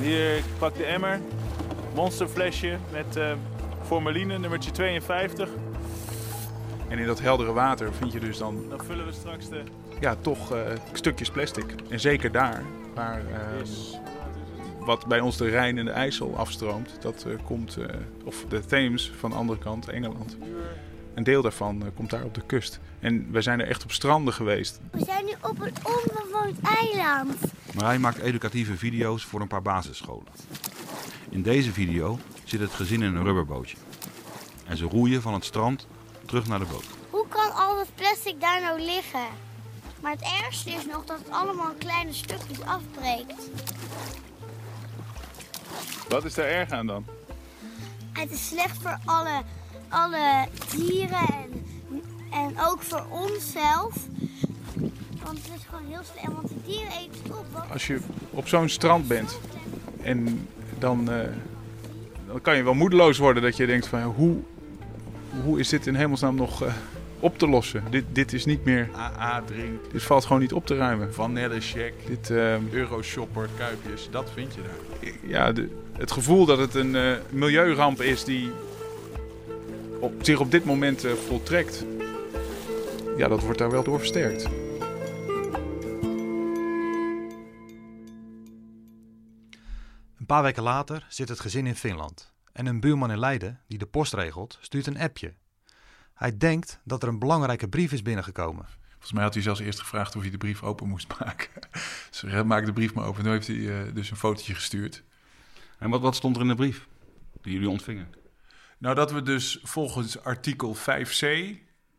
Hier, 0.00 0.36
ik 0.36 0.44
pak 0.58 0.76
de 0.76 0.84
emmer. 0.84 1.20
Monsterflesje 1.94 2.76
met 2.92 3.16
eh, 3.16 3.32
formaline, 3.86 4.38
nummertje 4.38 4.70
52. 4.70 5.48
En 6.88 6.98
in 6.98 7.06
dat 7.06 7.20
heldere 7.20 7.52
water 7.52 7.92
vind 7.92 8.12
je 8.12 8.20
dus 8.20 8.38
dan 8.38 8.64
Dan 8.68 8.80
vullen 8.84 9.06
we 9.06 9.12
straks 9.12 9.48
de... 9.48 9.62
ja, 10.00 10.16
toch 10.20 10.52
eh, 10.52 10.60
stukjes 10.92 11.30
plastic. 11.30 11.74
En 11.88 12.00
zeker 12.00 12.32
daar, 12.32 12.62
waar 12.94 13.18
eh, 13.18 13.62
wat 14.84 15.06
bij 15.06 15.20
ons 15.20 15.36
de 15.36 15.48
Rijn 15.48 15.78
en 15.78 15.84
de 15.84 15.90
IJssel 15.90 16.36
afstroomt, 16.36 16.96
dat 17.00 17.24
eh, 17.28 17.34
komt, 17.44 17.76
eh, 17.76 17.86
of 18.24 18.44
de 18.48 18.64
Theems 18.64 19.12
van 19.18 19.30
de 19.30 19.36
andere 19.36 19.58
kant, 19.58 19.88
Engeland. 19.88 20.36
Een 21.14 21.24
deel 21.24 21.42
daarvan 21.42 21.82
eh, 21.82 21.88
komt 21.94 22.10
daar 22.10 22.24
op 22.24 22.34
de 22.34 22.42
kust. 22.46 22.80
En 23.00 23.30
we 23.30 23.40
zijn 23.40 23.60
er 23.60 23.68
echt 23.68 23.84
op 23.84 23.92
stranden 23.92 24.34
geweest. 24.34 24.80
We 24.90 25.04
zijn 25.04 25.24
nu 25.24 25.32
op 25.40 25.60
een 25.60 25.74
onbewoond 25.82 26.58
eiland. 26.60 27.36
Marijn 27.74 28.00
maakt 28.00 28.18
educatieve 28.18 28.76
video's 28.76 29.24
voor 29.24 29.40
een 29.40 29.48
paar 29.48 29.62
basisscholen. 29.62 30.32
In 31.28 31.42
deze 31.42 31.72
video 31.72 32.18
zit 32.44 32.60
het 32.60 32.72
gezin 32.72 33.02
in 33.02 33.14
een 33.14 33.24
rubberbootje. 33.24 33.76
En 34.66 34.76
ze 34.76 34.84
roeien 34.84 35.22
van 35.22 35.34
het 35.34 35.44
strand 35.44 35.86
terug 36.26 36.46
naar 36.46 36.58
de 36.58 36.64
boot. 36.64 36.86
Hoe 37.10 37.26
kan 37.28 37.54
al 37.54 37.76
dat 37.76 37.88
plastic 37.94 38.40
daar 38.40 38.60
nou 38.60 38.80
liggen? 38.80 39.26
Maar 40.00 40.12
het 40.12 40.42
ergste 40.42 40.70
is 40.70 40.86
nog 40.86 41.04
dat 41.04 41.18
het 41.18 41.30
allemaal 41.30 41.70
in 41.70 41.78
kleine 41.78 42.12
stukjes 42.12 42.60
afbreekt. 42.60 43.50
Wat 46.08 46.24
is 46.24 46.34
daar 46.34 46.46
erg 46.46 46.70
aan 46.70 46.86
dan? 46.86 47.06
Het 48.12 48.30
is 48.30 48.48
slecht 48.48 48.82
voor 48.82 48.98
alle, 49.04 49.42
alle 49.94 50.46
dieren 50.76 51.18
en, 51.18 51.62
en 52.32 52.54
ook 52.60 52.82
voor 52.82 53.06
onszelf. 53.10 53.94
Want 55.24 55.38
het 55.42 55.50
is 55.56 55.66
gewoon 55.68 55.86
heel 55.88 56.02
slecht, 56.12 56.32
want 56.32 56.48
de 56.48 56.54
dieren 56.66 56.92
eten 56.92 57.22
het 57.22 57.32
op. 57.36 57.44
Wat 57.52 57.64
Als 57.72 57.86
je 57.86 57.98
op 58.30 58.48
zo'n 58.48 58.68
strand 58.68 59.08
bent 59.08 59.38
en 60.02 60.48
dan, 60.78 61.10
eh, 61.10 61.28
dan 62.26 62.40
kan 62.40 62.56
je 62.56 62.62
wel 62.62 62.74
moedeloos 62.74 63.18
worden 63.18 63.42
dat 63.42 63.56
je 63.56 63.66
denkt 63.66 63.86
van 63.86 64.02
hoe, 64.02 64.36
hoe 65.44 65.58
is 65.58 65.68
dit 65.68 65.86
in 65.86 65.94
hemelsnaam 65.94 66.34
nog 66.34 66.62
eh, 66.62 66.72
op 67.20 67.38
te 67.38 67.48
lossen? 67.48 67.84
Dit, 67.90 68.04
dit 68.12 68.32
is 68.32 68.44
niet 68.44 68.64
meer 68.64 68.88
AA-drink. 68.96 69.92
Dit 69.92 70.02
valt 70.02 70.24
gewoon 70.24 70.42
niet 70.42 70.52
op 70.52 70.66
te 70.66 70.76
ruimen. 70.76 71.14
Vanille 71.14 71.60
check, 71.60 71.92
Dit, 72.06 72.30
eh, 72.30 72.72
Euroshopper, 72.72 73.48
kuipjes, 73.56 74.08
dat 74.10 74.30
vind 74.34 74.54
je 74.54 74.60
daar. 74.62 75.12
ja, 75.22 75.52
de, 75.52 75.68
het 75.92 76.10
gevoel 76.12 76.46
dat 76.46 76.58
het 76.58 76.74
een 76.74 76.96
eh, 76.96 77.12
milieuramp 77.30 78.02
is 78.02 78.24
die 78.24 78.50
op, 80.04 80.24
zich 80.24 80.40
op 80.40 80.50
dit 80.50 80.64
moment 80.64 81.04
eh, 81.04 81.12
voltrekt, 81.12 81.84
ja, 83.16 83.28
dat 83.28 83.42
wordt 83.42 83.58
daar 83.58 83.70
wel 83.70 83.84
door 83.84 83.98
versterkt. 83.98 84.44
Een 90.18 90.26
paar 90.26 90.42
weken 90.42 90.62
later 90.62 91.06
zit 91.08 91.28
het 91.28 91.40
gezin 91.40 91.66
in 91.66 91.76
Finland. 91.76 92.32
En 92.52 92.66
een 92.66 92.80
buurman 92.80 93.10
in 93.10 93.18
Leiden, 93.18 93.60
die 93.66 93.78
de 93.78 93.86
post 93.86 94.14
regelt, 94.14 94.58
stuurt 94.60 94.86
een 94.86 94.98
appje. 94.98 95.34
Hij 96.14 96.36
denkt 96.36 96.80
dat 96.84 97.02
er 97.02 97.08
een 97.08 97.18
belangrijke 97.18 97.68
brief 97.68 97.92
is 97.92 98.02
binnengekomen. 98.02 98.66
Volgens 98.90 99.12
mij 99.12 99.22
had 99.22 99.34
hij 99.34 99.42
zelfs 99.42 99.60
eerst 99.60 99.80
gevraagd 99.80 100.16
of 100.16 100.22
hij 100.22 100.30
de 100.30 100.36
brief 100.36 100.62
open 100.62 100.88
moest 100.88 101.08
maken. 101.20 101.48
Ze 102.10 102.26
dus 102.26 102.42
maak 102.42 102.66
de 102.66 102.72
brief 102.72 102.94
maar 102.94 103.06
open. 103.06 103.24
Nu 103.24 103.30
heeft 103.30 103.46
hij 103.46 103.86
eh, 103.86 103.94
dus 103.94 104.10
een 104.10 104.16
fotootje 104.16 104.54
gestuurd. 104.54 105.02
En 105.78 105.90
wat, 105.90 106.00
wat 106.00 106.16
stond 106.16 106.36
er 106.36 106.42
in 106.42 106.48
de 106.48 106.54
brief 106.54 106.88
die 107.42 107.52
jullie 107.52 107.68
ontvingen? 107.68 108.23
Nou, 108.78 108.94
dat 108.94 109.12
we 109.12 109.22
dus 109.22 109.58
volgens 109.62 110.22
artikel 110.22 110.76
5c 110.76 111.20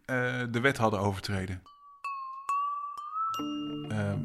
eh, 0.06 0.42
de 0.52 0.60
wet 0.62 0.78
hadden 0.78 1.00
overtreden. 1.00 1.62
Ehm, 3.90 4.20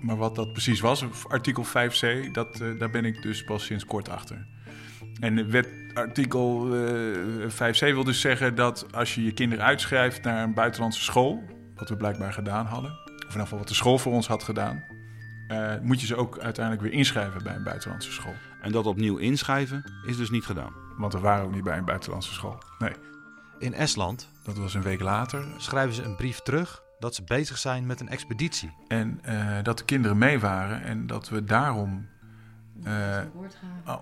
maar 0.00 0.16
wat 0.16 0.34
dat 0.34 0.52
precies 0.52 0.80
was, 0.80 1.04
artikel 1.28 1.64
5c, 1.64 2.32
dat, 2.32 2.60
eh, 2.60 2.78
daar 2.78 2.90
ben 2.90 3.04
ik 3.04 3.22
dus 3.22 3.44
pas 3.44 3.64
sinds 3.64 3.84
kort 3.84 4.08
achter. 4.08 4.46
En 5.20 5.50
wet, 5.50 5.68
artikel 5.94 6.74
eh, 6.74 7.48
5c 7.48 7.80
wil 7.80 8.04
dus 8.04 8.20
zeggen 8.20 8.54
dat 8.54 8.86
als 8.92 9.14
je 9.14 9.24
je 9.24 9.32
kinderen 9.32 9.64
uitschrijft 9.64 10.22
naar 10.22 10.42
een 10.42 10.54
buitenlandse 10.54 11.02
school, 11.02 11.42
wat 11.74 11.88
we 11.88 11.96
blijkbaar 11.96 12.32
gedaan 12.32 12.66
hadden, 12.66 12.90
of 12.90 13.08
in 13.08 13.22
ieder 13.22 13.40
geval 13.40 13.58
wat 13.58 13.68
de 13.68 13.74
school 13.74 13.98
voor 13.98 14.12
ons 14.12 14.26
had 14.26 14.42
gedaan, 14.42 14.84
eh, 15.52 15.80
moet 15.82 16.00
je 16.00 16.06
ze 16.06 16.16
ook 16.16 16.38
uiteindelijk 16.38 16.84
weer 16.84 16.92
inschrijven 16.98 17.42
bij 17.42 17.54
een 17.54 17.62
buitenlandse 17.62 18.12
school. 18.12 18.34
En 18.60 18.72
dat 18.72 18.86
opnieuw 18.86 19.16
inschrijven 19.16 19.84
is 20.06 20.16
dus 20.16 20.30
niet 20.30 20.44
gedaan. 20.44 20.72
Want 20.98 21.12
we 21.12 21.18
waren 21.18 21.44
ook 21.44 21.54
niet 21.54 21.64
bij 21.64 21.78
een 21.78 21.84
buitenlandse 21.84 22.32
school. 22.32 22.58
Nee, 22.78 22.92
In 23.58 23.74
Estland 23.74 24.28
dat 24.44 24.58
was 24.58 24.74
een 24.74 24.82
week 24.82 25.00
later. 25.00 25.44
schrijven 25.56 25.94
ze 25.94 26.02
een 26.02 26.16
brief 26.16 26.40
terug 26.40 26.82
dat 26.98 27.14
ze 27.14 27.22
bezig 27.24 27.58
zijn 27.58 27.86
met 27.86 28.00
een 28.00 28.08
expeditie. 28.08 28.72
En 28.88 29.18
eh, 29.22 29.56
dat 29.62 29.78
de 29.78 29.84
kinderen 29.84 30.18
mee 30.18 30.38
waren 30.40 30.82
en 30.82 31.06
dat 31.06 31.28
we 31.28 31.44
daarom 31.44 32.08
eh, 32.84 33.20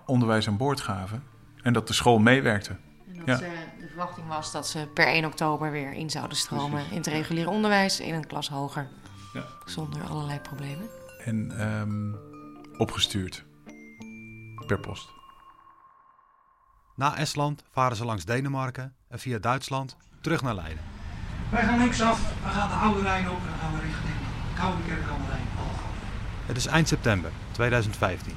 onderwijs 0.06 0.48
aan 0.48 0.56
boord 0.56 0.80
gaven. 0.80 1.22
En 1.62 1.72
dat 1.72 1.86
de 1.86 1.92
school 1.92 2.18
meewerkte. 2.18 2.76
En 3.08 3.16
dat 3.16 3.26
Ja. 3.26 3.36
de 3.78 3.86
verwachting 3.86 4.26
was 4.28 4.52
dat 4.52 4.66
ze 4.68 4.88
per 4.94 5.06
1 5.06 5.24
oktober 5.24 5.70
weer 5.70 5.92
in 5.92 6.10
zouden 6.10 6.36
stromen 6.36 6.82
in 6.90 6.96
het 6.96 7.06
reguliere 7.06 7.50
onderwijs 7.50 8.00
in 8.00 8.14
een 8.14 8.26
klas 8.26 8.48
hoger. 8.48 8.88
Ja. 9.32 9.44
Zonder 9.64 10.02
allerlei 10.02 10.38
problemen. 10.38 10.88
En 11.24 11.58
ehm, 11.58 12.12
opgestuurd. 12.80 13.44
Per 14.66 14.80
post. 14.80 15.08
Na 16.96 17.16
Estland 17.16 17.64
varen 17.72 17.96
ze 17.96 18.04
langs 18.04 18.24
Denemarken 18.24 18.94
en 19.08 19.18
via 19.18 19.38
Duitsland 19.38 19.96
terug 20.20 20.42
naar 20.42 20.54
Leiden. 20.54 20.82
Wij 21.50 21.62
gaan 21.62 21.78
linksaf, 21.78 22.32
we 22.42 22.48
gaan 22.48 22.68
de 22.68 22.74
Oude 22.74 23.02
Rijn 23.02 23.30
op 23.30 23.36
en 23.36 23.44
dan 23.46 23.58
gaan 23.58 23.72
we 23.72 23.80
richting 23.80 24.14
Koude 24.58 24.82
Kerk 24.86 25.10
aan 25.10 25.20
de 25.20 25.26
Rijn. 25.28 25.46
Het 26.46 26.56
is 26.56 26.66
eind 26.66 26.88
september 26.88 27.30
2015. 27.50 28.34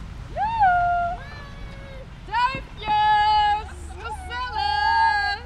Duifjes! 2.25 3.67
Gezellig! 3.97 5.43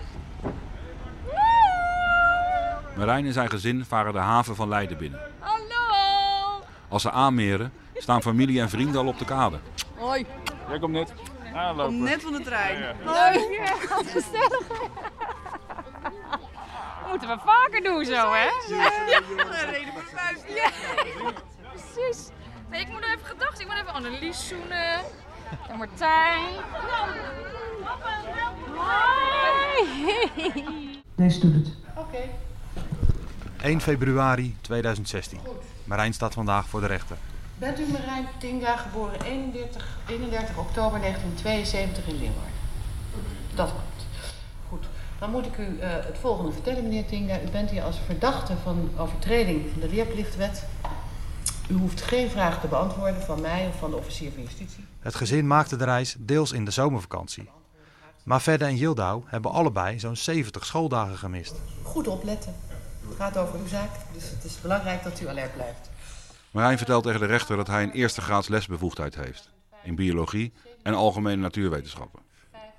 Marijn 2.97 3.25
en 3.25 3.33
zijn 3.33 3.49
gezin 3.49 3.85
varen 3.85 4.13
de 4.13 4.19
haven 4.19 4.55
van 4.55 4.67
Leiden 4.67 4.97
binnen. 4.97 5.19
Als 6.89 7.01
ze 7.01 7.11
aanmeren, 7.11 7.73
staan 7.95 8.21
familie 8.21 8.61
en 8.61 8.69
vrienden 8.69 9.01
al 9.01 9.07
op 9.07 9.19
de 9.19 9.25
kade. 9.25 9.59
Hoi, 9.95 10.25
Jij 10.69 10.79
komt 10.79 10.93
net 10.93 11.13
aanlopen. 11.53 12.03
net 12.03 12.21
van 12.23 12.31
de 12.33 12.41
trein. 12.41 12.79
Ja, 12.79 12.93
Hoi! 13.05 13.53
Ja, 13.53 13.73
gezellig. 14.05 14.61
moeten 17.09 17.27
we 17.29 17.37
vaker 17.45 17.83
doen 17.83 18.05
zo, 18.05 18.31
hè? 18.33 18.45
Ja, 18.75 18.91
een 19.37 19.71
reden 19.71 19.93
voor 19.93 20.03
vuist. 20.15 20.43
Ja, 20.55 20.69
precies. 21.71 22.27
Nee, 22.69 22.81
ik 22.81 22.87
moet 22.87 22.99
nog 23.01 23.09
even 23.09 23.25
gedacht. 23.25 23.59
Ik 23.59 23.67
moet 23.67 23.75
even 23.75 23.93
Annelies 23.93 24.47
zoenen. 24.47 24.99
En 25.69 25.77
Martijn. 25.77 26.43
Hoi. 28.75 31.01
Deze 31.15 31.39
doet 31.39 31.53
het. 31.65 31.73
Oké. 31.95 32.17
1 33.61 33.81
februari 33.81 34.55
2016. 34.61 35.39
Marijn 35.87 36.13
staat 36.13 36.33
vandaag 36.33 36.67
voor 36.67 36.81
de 36.81 36.87
rechter. 36.87 37.17
Bent 37.57 37.79
u 37.79 37.85
Marijn 37.91 38.27
Tinga, 38.37 38.77
geboren 38.77 39.21
31, 39.21 39.97
31 40.09 40.57
oktober 40.57 40.99
1972 40.99 42.07
in 42.07 42.13
Leeuwarden? 42.13 42.51
Dat 43.55 43.69
klopt. 43.69 44.05
Goed. 44.69 44.85
Dan 45.19 45.31
moet 45.31 45.45
ik 45.45 45.57
u 45.57 45.79
eh, 45.79 45.89
het 45.89 46.17
volgende 46.19 46.51
vertellen, 46.51 46.83
meneer 46.83 47.05
Tinga. 47.05 47.41
U 47.41 47.49
bent 47.51 47.69
hier 47.69 47.83
als 47.83 47.99
verdachte 48.05 48.53
van 48.63 48.89
overtreding 48.97 49.69
van 49.71 49.81
de 49.81 49.89
leerplichtwet. 49.89 50.65
U 51.69 51.73
hoeft 51.73 52.01
geen 52.01 52.29
vraag 52.29 52.61
te 52.61 52.67
beantwoorden 52.67 53.21
van 53.21 53.41
mij 53.41 53.67
of 53.67 53.79
van 53.79 53.89
de 53.89 53.97
officier 53.97 54.31
van 54.31 54.43
justitie. 54.43 54.85
Het 54.99 55.15
gezin 55.15 55.47
maakte 55.47 55.75
de 55.75 55.83
reis 55.83 56.15
deels 56.19 56.51
in 56.51 56.65
de 56.65 56.71
zomervakantie. 56.71 57.49
Maar 58.23 58.41
Verde 58.41 58.65
en 58.65 58.75
Yildau 58.75 59.23
hebben 59.25 59.51
allebei 59.51 59.99
zo'n 59.99 60.15
70 60.15 60.65
schooldagen 60.65 61.17
gemist. 61.17 61.55
Goed 61.83 62.07
opletten. 62.07 62.55
Het 63.07 63.15
gaat 63.17 63.37
over 63.37 63.59
uw 63.59 63.67
zaak, 63.67 63.89
dus 64.13 64.29
het 64.29 64.43
is 64.43 64.61
belangrijk 64.61 65.03
dat 65.03 65.21
u 65.21 65.27
alert 65.27 65.53
blijft. 65.53 65.89
Marijn 66.51 66.77
vertelt 66.77 67.03
tegen 67.03 67.19
de 67.19 67.25
rechter 67.25 67.57
dat 67.57 67.67
hij 67.67 67.83
een 67.83 67.91
eerste 67.91 68.21
graads 68.21 68.47
lesbevoegdheid 68.47 69.15
heeft. 69.15 69.49
In 69.83 69.95
biologie 69.95 70.53
en 70.83 70.93
algemene 70.93 71.41
natuurwetenschappen. 71.41 72.21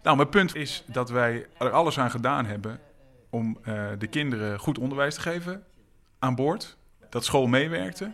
Nou, 0.02 0.16
mijn 0.16 0.28
punt 0.28 0.54
is 0.54 0.84
dat 0.86 1.10
wij 1.10 1.46
er 1.58 1.70
alles 1.70 1.98
aan 1.98 2.10
gedaan 2.10 2.46
hebben 2.46 2.80
om 3.30 3.58
eh, 3.62 3.86
de 3.98 4.06
kinderen 4.06 4.58
goed 4.58 4.78
onderwijs 4.78 5.14
te 5.14 5.20
geven 5.20 5.64
aan 6.18 6.34
boord. 6.34 6.76
Dat 7.10 7.24
school 7.24 7.46
meewerkte. 7.46 8.12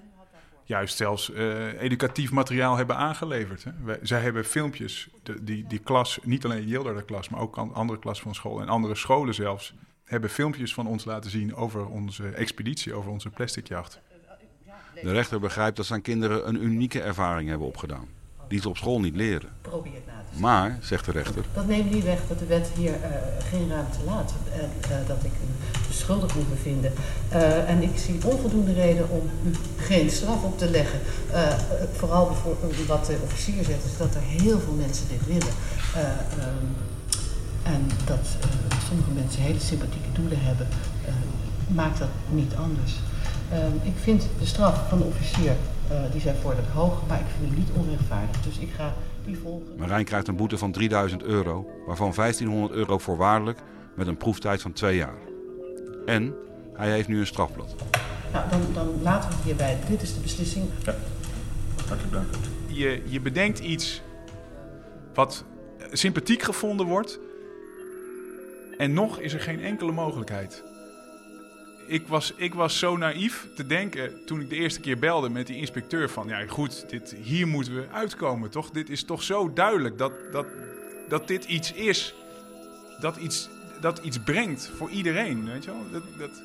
Juist 0.65 0.97
zelfs 0.97 1.33
eh, 1.33 1.83
educatief 1.83 2.31
materiaal 2.31 2.77
hebben 2.77 2.97
aangeleverd. 2.97 3.65
Hè. 3.65 3.71
Wij, 3.83 3.99
zij 4.03 4.21
hebben 4.21 4.45
filmpjes, 4.45 5.09
de, 5.23 5.45
die, 5.45 5.67
die 5.67 5.79
klas, 5.79 6.19
niet 6.23 6.45
alleen 6.45 6.67
Yilder 6.67 6.95
de 6.95 7.05
klas, 7.05 7.29
maar 7.29 7.41
ook 7.41 7.57
an- 7.57 7.75
andere 7.75 7.99
klas 7.99 8.21
van 8.21 8.35
school 8.35 8.61
en 8.61 8.69
andere 8.69 8.95
scholen 8.95 9.35
zelfs, 9.35 9.75
hebben 10.05 10.31
filmpjes 10.31 10.75
van 10.75 10.87
ons 10.87 11.05
laten 11.05 11.31
zien 11.31 11.55
over 11.55 11.87
onze 11.87 12.29
expeditie, 12.29 12.95
over 12.95 13.11
onze 13.11 13.31
plasticjacht. 13.31 14.01
De 15.03 15.13
rechter 15.13 15.41
begrijpt 15.41 15.77
dat 15.77 15.87
zijn 15.87 16.03
kinderen 16.03 16.49
een 16.49 16.65
unieke 16.65 17.01
ervaring 17.01 17.49
hebben 17.49 17.67
opgedaan. 17.67 18.09
Die 18.49 18.61
ze 18.61 18.69
op 18.69 18.77
school 18.77 19.01
niet 19.01 19.17
leren. 19.17 19.49
Probeer 19.61 19.93
het 19.93 20.07
na 20.07 20.13
te 20.13 20.33
zien. 20.33 20.41
Maar, 20.41 20.79
zegt 20.81 21.05
de 21.05 21.13
rechter, 21.13 21.45
Dat 21.55 21.67
neemt 21.67 21.91
niet 21.91 22.05
weg 22.05 22.27
dat 22.29 22.39
de 22.39 22.47
wet 22.47 22.71
hier 22.77 22.93
eh, 22.93 23.11
geen 23.51 23.69
ruimte 23.69 23.99
laat. 24.05 24.35
En 24.53 24.71
eh, 24.81 25.07
dat 25.07 25.25
ik 25.25 25.31
een 25.31 25.55
beschuldigd 25.89 26.35
moet 26.35 26.51
bevinden. 26.51 26.93
Uh, 27.33 27.71
en 27.71 27.83
ik 27.83 27.99
zie 27.99 28.25
onvoldoende 28.25 28.73
reden 28.73 29.11
om 29.11 29.31
u 29.47 29.51
geen 29.77 30.11
straf 30.11 30.43
op 30.43 30.59
te 30.59 30.71
leggen. 30.71 31.01
Uh, 31.31 31.59
vooral 31.93 32.27
bijvoorbeeld 32.27 32.87
wat 32.87 33.07
de 33.07 33.19
officier 33.23 33.65
zegt, 33.65 33.85
is 33.85 33.97
dat 33.97 34.15
er 34.15 34.21
heel 34.21 34.61
veel 34.61 34.73
mensen 34.73 35.09
dit 35.09 35.27
willen. 35.27 35.55
Uh, 35.97 36.47
um, 36.47 36.94
en 37.65 37.89
dat 38.07 38.37
sommige 38.89 39.11
mensen 39.11 39.43
hele 39.43 39.61
sympathieke 39.61 40.13
doelen 40.13 40.39
hebben, 40.41 40.67
maakt 41.67 41.99
dat 41.99 42.09
niet 42.31 42.55
anders. 42.55 42.93
Um, 43.53 43.81
ik 43.83 43.97
vind 44.03 44.29
de 44.39 44.47
straf 44.47 44.89
van 44.89 44.99
de 44.99 45.05
officier, 45.05 45.57
die 46.13 46.21
zijn 46.21 46.37
voordat 46.37 46.65
hoog, 46.75 47.03
maar 47.09 47.19
ik 47.19 47.27
vind 47.39 47.51
hem 47.51 47.59
niet 47.59 47.71
onrechtvaardig. 47.75 48.41
Dus 48.41 48.59
ik 48.59 48.71
ga 48.77 48.95
die 49.25 49.39
volgen. 49.39 49.77
Marijn 49.79 50.05
krijgt 50.05 50.29
een 50.29 50.37
boete 50.37 50.59
van 50.59 50.73
3000 50.73 51.23
euro, 51.23 51.67
waarvan 51.87 52.13
1500 52.15 52.73
euro 52.73 52.99
voorwaardelijk 52.99 53.59
met 53.95 54.07
een 54.07 54.17
proeftijd 54.17 54.63
van 54.63 54.73
twee 54.73 54.97
jaar. 54.97 55.19
En 56.07 56.35
hij 56.75 56.91
heeft 56.91 57.09
nu 57.09 57.19
een 57.21 57.27
strafblad. 57.27 57.75
Nou, 58.33 58.51
dan, 58.51 58.61
dan 58.75 59.03
laten 59.03 59.29
we 59.29 59.35
het 59.35 59.45
hierbij. 59.45 59.79
Dit 59.89 60.03
is 60.03 60.15
de 60.15 60.21
beslissing. 60.21 60.65
Ja, 60.85 60.95
hartelijk 61.87 62.13
dank. 62.13 62.27
Je, 62.67 63.03
je 63.07 63.21
bedenkt 63.21 63.59
iets 63.59 64.03
wat 65.15 65.45
sympathiek 65.93 66.43
gevonden 66.43 66.87
wordt. 66.87 67.19
En 68.77 68.93
nog 68.93 69.19
is 69.19 69.33
er 69.33 69.41
geen 69.41 69.61
enkele 69.61 69.93
mogelijkheid. 69.93 70.65
Ik 71.87 72.09
was, 72.09 72.33
ik 72.37 72.55
was 72.55 72.79
zo 72.79 72.97
naïef 72.97 73.49
te 73.55 73.67
denken 73.67 74.25
toen 74.25 74.41
ik 74.41 74.49
de 74.49 74.57
eerste 74.57 74.81
keer 74.81 74.99
belde 74.99 75.29
met 75.29 75.47
die 75.47 75.57
inspecteur 75.57 76.11
van... 76.11 76.29
Ja 76.29 76.47
goed, 76.47 76.91
dit, 76.91 77.17
hier 77.23 77.47
moeten 77.47 77.75
we 77.75 77.87
uitkomen 77.93 78.51
toch? 78.51 78.71
Dit 78.71 78.91
is 78.91 79.05
toch 79.05 79.23
zo 79.23 79.53
duidelijk 79.53 79.99
dat, 79.99 80.13
dat, 80.33 80.47
dat 81.09 81.29
dit 81.29 81.45
iets 81.45 81.73
is. 81.73 82.15
Dat 83.01 83.17
iets, 83.17 83.49
dat 83.81 83.99
iets 83.99 84.19
brengt 84.19 84.71
voor 84.77 84.91
iedereen, 84.91 85.45
weet 85.45 85.65
je 85.65 85.71
wel? 85.71 85.87
Dat, 85.91 86.03
dat, 86.19 86.43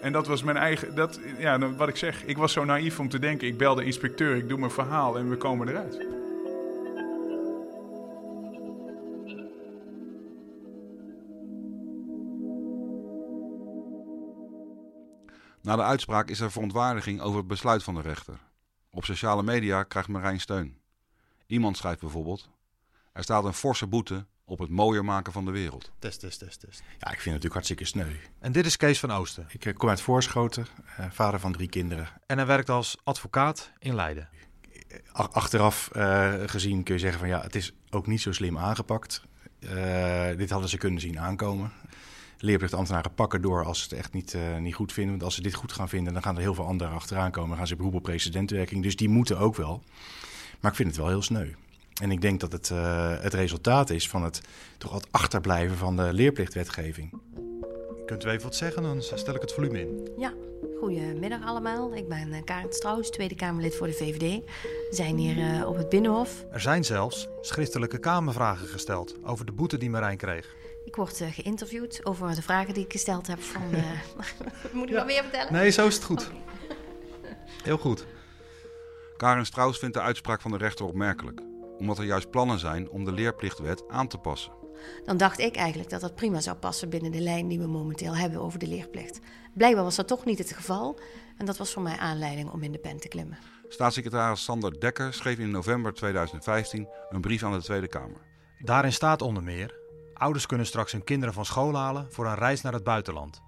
en 0.00 0.12
dat 0.12 0.26
was 0.26 0.42
mijn 0.42 0.56
eigen, 0.56 0.94
dat, 0.94 1.20
ja, 1.38 1.74
wat 1.74 1.88
ik 1.88 1.96
zeg, 1.96 2.24
ik 2.24 2.36
was 2.36 2.52
zo 2.52 2.64
naïef 2.64 2.98
om 2.98 3.08
te 3.08 3.18
denken, 3.18 3.48
ik 3.48 3.58
bel 3.58 3.74
de 3.74 3.84
inspecteur, 3.84 4.36
ik 4.36 4.48
doe 4.48 4.58
mijn 4.58 4.70
verhaal 4.70 5.18
en 5.18 5.30
we 5.30 5.36
komen 5.36 5.68
eruit. 5.68 6.06
Na 15.64 15.76
de 15.76 15.82
uitspraak 15.82 16.28
is 16.30 16.40
er 16.40 16.50
verontwaardiging 16.50 17.20
over 17.20 17.38
het 17.38 17.46
besluit 17.46 17.82
van 17.82 17.94
de 17.94 18.00
rechter. 18.00 18.38
Op 18.90 19.04
sociale 19.04 19.42
media 19.42 19.82
krijgt 19.82 20.08
Marijn 20.08 20.40
steun. 20.40 20.78
Iemand 21.46 21.76
schrijft 21.76 22.00
bijvoorbeeld: 22.00 22.48
Er 23.12 23.22
staat 23.22 23.44
een 23.44 23.52
forse 23.52 23.86
boete 23.86 24.26
op 24.44 24.58
het 24.58 24.70
mooier 24.70 25.04
maken 25.04 25.32
van 25.32 25.44
de 25.44 25.50
wereld. 25.50 25.92
Test, 25.98 26.20
test, 26.20 26.38
test, 26.38 26.60
test. 26.60 26.78
Ja, 26.78 26.86
ik 26.94 27.00
vind 27.00 27.14
het 27.14 27.24
natuurlijk 27.24 27.52
hartstikke 27.52 27.84
sneu. 27.84 28.12
En 28.38 28.52
dit 28.52 28.66
is 28.66 28.76
Kees 28.76 29.00
van 29.00 29.10
Oosten. 29.10 29.46
Ik 29.48 29.64
eh, 29.64 29.74
kom 29.74 29.88
uit 29.88 30.00
Voorschoten, 30.00 30.66
uh, 31.00 31.06
vader 31.10 31.40
van 31.40 31.52
drie 31.52 31.68
kinderen. 31.68 32.08
En 32.26 32.36
hij 32.36 32.46
werkt 32.46 32.70
als 32.70 32.96
advocaat 33.04 33.72
in 33.78 33.94
Leiden. 33.94 34.28
Achteraf 35.12 35.90
uh, 35.96 36.34
gezien 36.46 36.82
kun 36.82 36.94
je 36.94 37.00
zeggen 37.00 37.18
van 37.18 37.28
ja, 37.28 37.40
het 37.40 37.54
is 37.54 37.72
ook 37.90 38.06
niet 38.06 38.20
zo 38.20 38.32
slim 38.32 38.58
aangepakt. 38.58 39.22
dit 40.36 40.50
hadden 40.50 40.68
ze 40.68 40.78
kunnen 40.78 41.00
zien 41.00 41.20
aankomen. 41.20 41.72
Leerplichtambtenaren 42.44 43.14
pakken 43.14 43.42
door 43.42 43.64
als 43.64 43.78
ze 43.78 43.84
het 43.84 43.98
echt 43.98 44.12
niet, 44.12 44.36
niet 44.60 44.74
goed 44.74 44.92
vinden. 44.92 45.12
Want 45.12 45.24
als 45.24 45.34
ze 45.34 45.42
dit 45.42 45.54
goed 45.54 45.72
gaan 45.72 45.88
vinden, 45.88 46.12
dan 46.12 46.22
gaan 46.22 46.34
er 46.34 46.40
heel 46.40 46.54
veel 46.54 46.66
anderen 46.66 46.94
achteraan 46.94 47.30
komen. 47.30 47.48
Dan 47.48 47.58
gaan 47.58 47.66
ze 47.66 47.76
beroep 47.76 47.94
op 47.94 48.02
precedentwerking. 48.02 48.82
Dus 48.82 48.96
die 48.96 49.08
moeten 49.08 49.38
ook 49.38 49.56
wel. 49.56 49.82
Maar 50.60 50.70
ik 50.70 50.76
vind 50.76 50.88
het 50.88 50.98
wel 50.98 51.08
heel 51.08 51.22
sneu. 51.22 51.48
En 52.02 52.10
ik 52.10 52.20
denk 52.20 52.40
dat 52.40 52.52
het 52.52 52.70
uh, 52.70 53.20
het 53.20 53.34
resultaat 53.34 53.90
is 53.90 54.08
van 54.08 54.22
het 54.24 54.40
toch 54.78 54.92
wat 54.92 55.06
achterblijven 55.10 55.76
van 55.76 55.96
de 55.96 56.12
leerplichtwetgeving. 56.12 57.12
Kunt 58.06 58.24
u 58.24 58.28
even 58.28 58.42
wat 58.42 58.56
zeggen? 58.56 58.82
Dan 58.82 59.02
stel 59.02 59.34
ik 59.34 59.40
het 59.40 59.52
volume 59.52 59.80
in. 59.80 60.08
Ja, 60.16 60.32
goedemiddag 60.80 61.44
allemaal. 61.44 61.94
Ik 61.94 62.08
ben 62.08 62.28
uh, 62.28 62.42
Karin 62.44 62.72
Strauss, 62.72 63.10
Tweede 63.10 63.34
Kamerlid 63.34 63.76
voor 63.76 63.86
de 63.86 63.92
VVD. 63.92 64.20
We 64.20 64.88
zijn 64.90 65.16
hier 65.16 65.36
uh, 65.36 65.68
op 65.68 65.76
het 65.76 65.88
Binnenhof. 65.88 66.44
Er 66.52 66.60
zijn 66.60 66.84
zelfs 66.84 67.28
schriftelijke 67.40 67.98
Kamervragen 67.98 68.68
gesteld 68.68 69.14
over 69.24 69.46
de 69.46 69.52
boete 69.52 69.78
die 69.78 69.90
Marijn 69.90 70.16
kreeg. 70.16 70.54
Ik 70.94 71.00
word 71.00 71.22
geïnterviewd 71.30 72.06
over 72.06 72.34
de 72.34 72.42
vragen 72.42 72.74
die 72.74 72.84
ik 72.84 72.92
gesteld 72.92 73.26
heb 73.26 73.42
van... 73.42 73.62
Moet 74.72 74.82
ik 74.82 74.88
ja. 74.88 74.96
nog 74.96 75.06
meer 75.06 75.22
vertellen? 75.22 75.52
Nee, 75.52 75.70
zo 75.70 75.86
is 75.86 75.94
het 75.94 76.04
goed. 76.04 76.26
Okay. 76.26 77.36
Heel 77.64 77.78
goed. 77.78 78.06
Karin 79.16 79.46
Strauss 79.46 79.78
vindt 79.78 79.94
de 79.94 80.00
uitspraak 80.00 80.40
van 80.40 80.50
de 80.50 80.56
rechter 80.56 80.86
opmerkelijk 80.86 81.40
omdat 81.78 81.98
er 81.98 82.04
juist 82.04 82.30
plannen 82.30 82.58
zijn 82.58 82.90
om 82.90 83.04
de 83.04 83.12
leerplichtwet 83.12 83.88
aan 83.88 84.08
te 84.08 84.18
passen. 84.18 84.52
Dan 85.04 85.16
dacht 85.16 85.38
ik 85.38 85.56
eigenlijk 85.56 85.90
dat 85.90 86.00
dat 86.00 86.14
prima 86.14 86.40
zou 86.40 86.56
passen 86.56 86.88
binnen 86.88 87.12
de 87.12 87.20
lijn 87.20 87.48
die 87.48 87.58
we 87.58 87.66
momenteel 87.66 88.16
hebben 88.16 88.40
over 88.40 88.58
de 88.58 88.66
leerplicht. 88.66 89.18
Blijkbaar 89.54 89.84
was 89.84 89.96
dat 89.96 90.08
toch 90.08 90.24
niet 90.24 90.38
het 90.38 90.52
geval 90.52 90.98
en 91.36 91.46
dat 91.46 91.56
was 91.56 91.72
voor 91.72 91.82
mij 91.82 91.96
aanleiding 91.96 92.50
om 92.50 92.62
in 92.62 92.72
de 92.72 92.78
pen 92.78 93.00
te 93.00 93.08
klimmen. 93.08 93.38
Staatssecretaris 93.68 94.44
Sander 94.44 94.80
Dekker 94.80 95.14
schreef 95.14 95.38
in 95.38 95.50
november 95.50 95.94
2015 95.94 96.88
een 97.10 97.20
brief 97.20 97.42
aan 97.42 97.52
de 97.52 97.62
Tweede 97.62 97.88
Kamer. 97.88 98.20
Daarin 98.58 98.92
staat 98.92 99.22
onder 99.22 99.42
meer: 99.42 99.82
ouders 100.14 100.46
kunnen 100.46 100.66
straks 100.66 100.92
hun 100.92 101.04
kinderen 101.04 101.34
van 101.34 101.44
school 101.44 101.74
halen 101.74 102.06
voor 102.10 102.26
een 102.26 102.34
reis 102.34 102.60
naar 102.60 102.72
het 102.72 102.84
buitenland. 102.84 103.42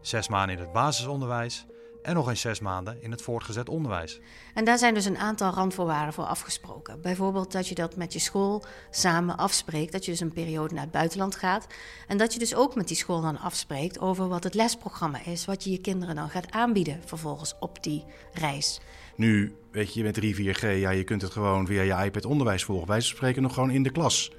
Zes 0.00 0.28
maanden 0.28 0.56
in 0.56 0.62
het 0.62 0.72
basisonderwijs 0.72 1.66
en 2.02 2.14
nog 2.14 2.28
eens 2.28 2.40
zes 2.40 2.60
maanden 2.60 3.02
in 3.02 3.10
het 3.10 3.22
voortgezet 3.22 3.68
onderwijs. 3.68 4.20
En 4.54 4.64
daar 4.64 4.78
zijn 4.78 4.94
dus 4.94 5.04
een 5.04 5.18
aantal 5.18 5.52
randvoorwaarden 5.52 6.14
voor 6.14 6.24
afgesproken. 6.24 7.00
Bijvoorbeeld 7.00 7.52
dat 7.52 7.68
je 7.68 7.74
dat 7.74 7.96
met 7.96 8.12
je 8.12 8.18
school 8.18 8.64
samen 8.90 9.36
afspreekt, 9.36 9.92
dat 9.92 10.04
je 10.04 10.10
dus 10.10 10.20
een 10.20 10.32
periode 10.32 10.74
naar 10.74 10.82
het 10.82 10.92
buitenland 10.92 11.36
gaat. 11.36 11.66
En 12.06 12.18
dat 12.18 12.32
je 12.32 12.38
dus 12.38 12.54
ook 12.54 12.74
met 12.74 12.88
die 12.88 12.96
school 12.96 13.20
dan 13.20 13.38
afspreekt 13.38 14.00
over 14.00 14.28
wat 14.28 14.44
het 14.44 14.54
lesprogramma 14.54 15.24
is, 15.24 15.44
wat 15.44 15.64
je 15.64 15.70
je 15.70 15.80
kinderen 15.80 16.14
dan 16.14 16.28
gaat 16.28 16.50
aanbieden 16.50 17.00
vervolgens 17.04 17.54
op 17.60 17.82
die 17.82 18.04
reis. 18.32 18.80
Nu, 19.16 19.56
weet 19.70 19.94
je, 19.94 20.02
met 20.02 20.14
3, 20.14 20.34
4G, 20.34 20.60
ja, 20.60 20.90
je 20.90 21.04
kunt 21.04 21.22
het 21.22 21.32
gewoon 21.32 21.66
via 21.66 21.82
je 21.82 22.04
iPad 22.04 22.24
onderwijs 22.24 22.64
volgen. 22.64 22.88
Wij 22.88 23.00
spreken 23.00 23.42
nog 23.42 23.54
gewoon 23.54 23.70
in 23.70 23.82
de 23.82 23.90
klas. 23.90 24.32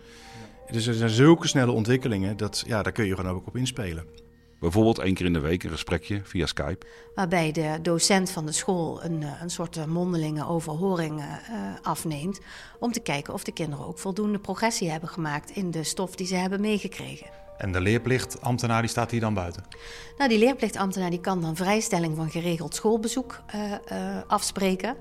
Dus 0.72 0.88
er 0.88 0.94
zijn 0.94 1.10
zulke 1.10 1.48
snelle 1.48 1.72
ontwikkelingen, 1.72 2.38
dat, 2.38 2.64
ja, 2.68 2.84
daar 2.84 2.92
kun 2.92 3.06
je 3.06 3.16
gewoon 3.16 3.32
ook 3.32 3.48
op 3.48 3.56
inspelen. 3.56 4.06
Bijvoorbeeld 4.60 5.00
één 5.00 5.14
keer 5.14 5.26
in 5.26 5.34
de 5.34 5.40
week 5.40 5.64
een 5.64 5.70
gesprekje 5.70 6.22
via 6.24 6.46
Skype. 6.46 6.86
Waarbij 7.16 7.52
de 7.52 7.80
docent 7.82 8.32
van 8.32 8.46
de 8.46 8.52
school 8.52 9.04
een, 9.04 9.24
eh, 9.24 9.42
een 9.42 9.50
soort 9.50 9.86
mondelinge 9.86 10.48
overhoring 10.48 11.20
uh, 11.20 11.26
afneemt. 11.82 12.40
Om 12.80 12.92
te 12.92 13.00
kijken 13.00 13.34
of 13.34 13.44
de 13.44 13.52
kinderen 13.52 13.86
ook 13.86 14.00
voldoende 14.00 14.40
progressie 14.40 14.90
hebben 14.90 15.10
gemaakt 15.10 15.50
in 15.50 15.72
de 15.72 15.84
stof 15.84 16.16
die 16.16 16.28
ze 16.28 16.36
hebben 16.36 16.62
meegekregen. 16.62 17.28
En 17.60 17.72
de 17.72 17.82
leerplichtambtenaar 17.82 18.82
die 18.82 18.90
staat 18.90 19.12
hier 19.12 19.20
dan 19.20 19.34
buiten? 19.34 19.64
Nou, 20.18 20.30
die 20.30 20.40
leerplichtambtenaar 20.40 21.10
die 21.10 21.20
kan 21.20 21.42
dan 21.42 21.56
vrijstelling 21.56 22.16
van 22.16 22.30
geregeld 22.30 22.76
schoolbezoek 22.76 23.42
uh, 23.56 23.62
uh, 23.72 23.78
afspreken. 24.28 24.96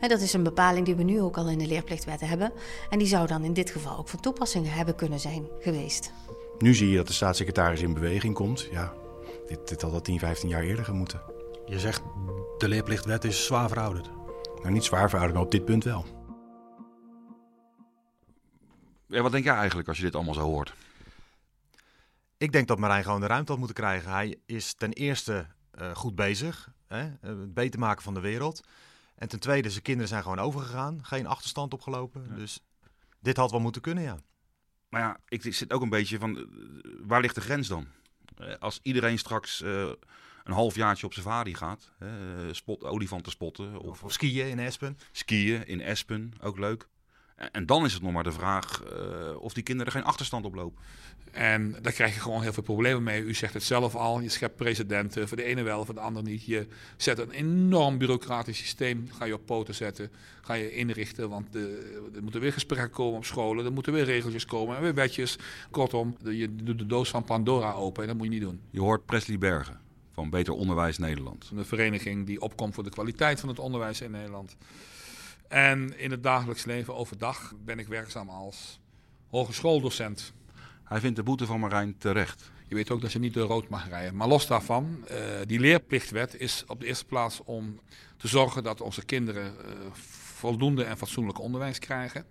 En 0.00 0.08
dat 0.08 0.20
is 0.20 0.32
een 0.32 0.42
bepaling 0.42 0.86
die 0.86 0.94
we 0.94 1.02
nu 1.02 1.20
ook 1.20 1.36
al 1.36 1.48
in 1.48 1.58
de 1.58 1.66
leerplichtwetten 1.66 2.28
hebben. 2.28 2.52
En 2.90 2.98
die 2.98 3.08
zou 3.08 3.26
dan 3.26 3.44
in 3.44 3.52
dit 3.52 3.70
geval 3.70 3.98
ook 3.98 4.08
van 4.08 4.20
toepassing 4.20 4.74
hebben 4.74 4.94
kunnen 4.94 5.20
zijn 5.20 5.46
geweest. 5.60 6.12
Nu 6.58 6.74
zie 6.74 6.90
je 6.90 6.96
dat 6.96 7.06
de 7.06 7.12
staatssecretaris 7.12 7.80
in 7.80 7.94
beweging 7.94 8.34
komt. 8.34 8.68
Ja, 8.70 8.92
dit, 9.46 9.68
dit 9.68 9.82
had 9.82 9.92
al 9.92 10.00
10, 10.00 10.18
15 10.18 10.48
jaar 10.48 10.62
eerder 10.62 10.84
gemoeten. 10.84 11.20
Je 11.66 11.78
zegt 11.78 12.02
de 12.58 12.68
leerplichtwet 12.68 13.24
is 13.24 13.44
zwaar 13.44 13.68
verouderd. 13.68 14.10
Nou, 14.62 14.70
niet 14.70 14.84
zwaar 14.84 15.08
verouderd, 15.08 15.34
maar 15.34 15.44
op 15.44 15.50
dit 15.50 15.64
punt 15.64 15.84
wel. 15.84 16.04
Ja, 19.06 19.22
wat 19.22 19.32
denk 19.32 19.44
jij 19.44 19.54
eigenlijk 19.54 19.88
als 19.88 19.96
je 19.96 20.02
dit 20.02 20.14
allemaal 20.14 20.34
zo 20.34 20.40
hoort? 20.40 20.74
Ik 22.38 22.52
denk 22.52 22.68
dat 22.68 22.78
Marijn 22.78 23.04
gewoon 23.04 23.20
de 23.20 23.26
ruimte 23.26 23.50
had 23.50 23.58
moeten 23.58 23.76
krijgen. 23.76 24.10
Hij 24.10 24.38
is 24.46 24.74
ten 24.74 24.92
eerste 24.92 25.46
uh, 25.80 25.94
goed 25.94 26.14
bezig, 26.14 26.72
hè? 26.86 27.10
het 27.20 27.54
beter 27.54 27.80
maken 27.80 28.02
van 28.02 28.14
de 28.14 28.20
wereld. 28.20 28.66
En 29.14 29.28
ten 29.28 29.40
tweede, 29.40 29.70
zijn 29.70 29.82
kinderen 29.82 30.08
zijn 30.08 30.22
gewoon 30.22 30.38
overgegaan. 30.38 31.04
Geen 31.04 31.26
achterstand 31.26 31.72
opgelopen. 31.72 32.26
Ja. 32.28 32.34
Dus 32.34 32.60
dit 33.20 33.36
had 33.36 33.50
wel 33.50 33.60
moeten 33.60 33.82
kunnen, 33.82 34.04
ja. 34.04 34.18
Maar 34.88 35.00
ja, 35.00 35.20
ik 35.28 35.54
zit 35.54 35.72
ook 35.72 35.82
een 35.82 35.88
beetje 35.88 36.18
van, 36.18 36.48
waar 37.00 37.20
ligt 37.20 37.34
de 37.34 37.40
grens 37.40 37.68
dan? 37.68 37.86
Als 38.58 38.80
iedereen 38.82 39.18
straks 39.18 39.60
een 39.60 40.52
halfjaartje 40.52 41.06
op 41.06 41.12
safari 41.12 41.54
gaat, 41.54 41.92
spot, 42.50 42.84
olifanten 42.84 43.32
spotten. 43.32 43.78
Of, 43.78 44.02
of, 44.02 44.12
skiën 44.12 44.48
in 44.48 44.58
Espen. 44.58 44.98
Skiën 45.12 45.66
in 45.66 45.80
Espen, 45.80 46.32
ook 46.40 46.58
leuk. 46.58 46.88
En, 47.34 47.66
dan 47.66 47.84
is 47.84 47.92
het 47.92 48.02
nog 48.02 48.12
maar 48.12 48.24
de 48.24 48.32
vraag 48.32 48.82
uh, 48.84 49.42
of 49.42 49.52
die 49.52 49.62
kinderen 49.62 49.92
geen 49.92 50.04
achterstand 50.04 50.44
oplopen. 50.44 50.82
En 51.30 51.76
daar 51.82 51.92
krijg 51.92 52.14
je 52.14 52.20
gewoon 52.20 52.42
heel 52.42 52.52
veel 52.52 52.62
problemen 52.62 53.02
mee. 53.02 53.22
U 53.22 53.34
zegt 53.34 53.54
het 53.54 53.62
zelf 53.62 53.94
al, 53.94 54.20
je 54.20 54.28
schept 54.28 54.56
presidenten, 54.56 55.28
voor 55.28 55.36
de 55.36 55.42
ene 55.42 55.62
wel, 55.62 55.84
voor 55.84 55.94
de 55.94 56.00
ander 56.00 56.22
niet. 56.22 56.44
Je 56.44 56.66
zet 56.96 57.18
een 57.18 57.30
enorm 57.30 57.98
bureaucratisch 57.98 58.58
systeem, 58.58 59.08
ga 59.12 59.24
je 59.24 59.34
op 59.34 59.46
poten 59.46 59.74
zetten, 59.74 60.10
ga 60.40 60.54
je 60.54 60.74
inrichten. 60.74 61.28
Want 61.28 61.52
de, 61.52 61.92
er 62.14 62.22
moeten 62.22 62.40
weer 62.40 62.52
gesprekken 62.52 62.90
komen 62.90 63.16
op 63.16 63.24
scholen, 63.24 63.64
er 63.64 63.72
moeten 63.72 63.92
weer 63.92 64.04
regeltjes 64.04 64.44
komen 64.44 64.76
en 64.76 64.82
weer 64.82 64.94
wetjes. 64.94 65.38
Kortom, 65.70 66.16
je 66.22 66.54
doet 66.54 66.78
de 66.78 66.86
doos 66.86 67.08
van 67.08 67.24
Pandora 67.24 67.72
open 67.72 68.02
en 68.02 68.08
dat 68.08 68.16
moet 68.16 68.26
je 68.26 68.32
niet 68.32 68.42
doen. 68.42 68.60
Je 68.70 68.80
hoort 68.80 69.06
Presley 69.06 69.38
Bergen 69.38 69.80
van 70.12 70.30
Beter 70.30 70.52
Onderwijs 70.52 70.98
Nederland. 70.98 71.50
Een 71.54 71.64
vereniging 71.64 72.26
die 72.26 72.40
opkomt 72.40 72.74
voor 72.74 72.84
de 72.84 72.90
kwaliteit 72.90 73.40
van 73.40 73.48
het 73.48 73.58
onderwijs 73.58 74.00
in 74.00 74.10
Nederland. 74.10 74.56
En 75.48 75.98
in 75.98 76.10
het 76.10 76.22
dagelijks 76.22 76.64
leven 76.64 76.94
overdag 76.94 77.52
ben 77.64 77.78
ik 77.78 77.86
werkzaam 77.86 78.28
als 78.28 78.80
hogeschooldocent. 79.30 80.32
Hij 80.84 81.00
vindt 81.00 81.16
de 81.16 81.22
boete 81.22 81.46
van 81.46 81.60
Marijn 81.60 81.98
terecht. 81.98 82.52
Je 82.68 82.74
weet 82.74 82.90
ook 82.90 83.00
dat 83.00 83.12
je 83.12 83.18
niet 83.18 83.34
door 83.34 83.48
rood 83.48 83.68
mag 83.68 83.88
rijden. 83.88 84.16
Maar 84.16 84.28
los 84.28 84.46
daarvan, 84.46 85.04
uh, 85.10 85.16
die 85.46 85.60
leerplichtwet 85.60 86.40
is 86.40 86.64
op 86.66 86.80
de 86.80 86.86
eerste 86.86 87.04
plaats 87.04 87.40
om 87.44 87.80
te 88.16 88.28
zorgen 88.28 88.62
dat 88.62 88.80
onze 88.80 89.04
kinderen 89.04 89.54
uh, 89.54 89.72
voldoende 89.92 90.84
en 90.84 90.96
fatsoenlijk 90.96 91.40
onderwijs 91.40 91.78
krijgen. 91.78 92.26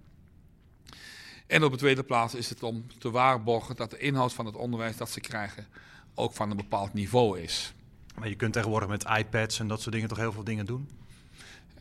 En 1.47 1.63
op 1.63 1.71
de 1.71 1.77
tweede 1.77 2.03
plaats 2.03 2.35
is 2.35 2.49
het 2.49 2.63
om 2.63 2.85
te 2.97 3.11
waarborgen 3.11 3.75
dat 3.75 3.89
de 3.91 3.97
inhoud 3.97 4.33
van 4.33 4.45
het 4.45 4.55
onderwijs 4.55 4.97
dat 4.97 5.09
ze 5.09 5.19
krijgen 5.19 5.67
ook 6.15 6.33
van 6.33 6.49
een 6.49 6.57
bepaald 6.57 6.93
niveau 6.93 7.39
is. 7.39 7.73
Maar 8.19 8.29
je 8.29 8.35
kunt 8.35 8.53
tegenwoordig 8.53 8.89
met 8.89 9.05
iPads 9.17 9.59
en 9.59 9.67
dat 9.67 9.81
soort 9.81 9.93
dingen 9.93 10.09
toch 10.09 10.17
heel 10.17 10.31
veel 10.31 10.43
dingen 10.43 10.65
doen? 10.65 10.89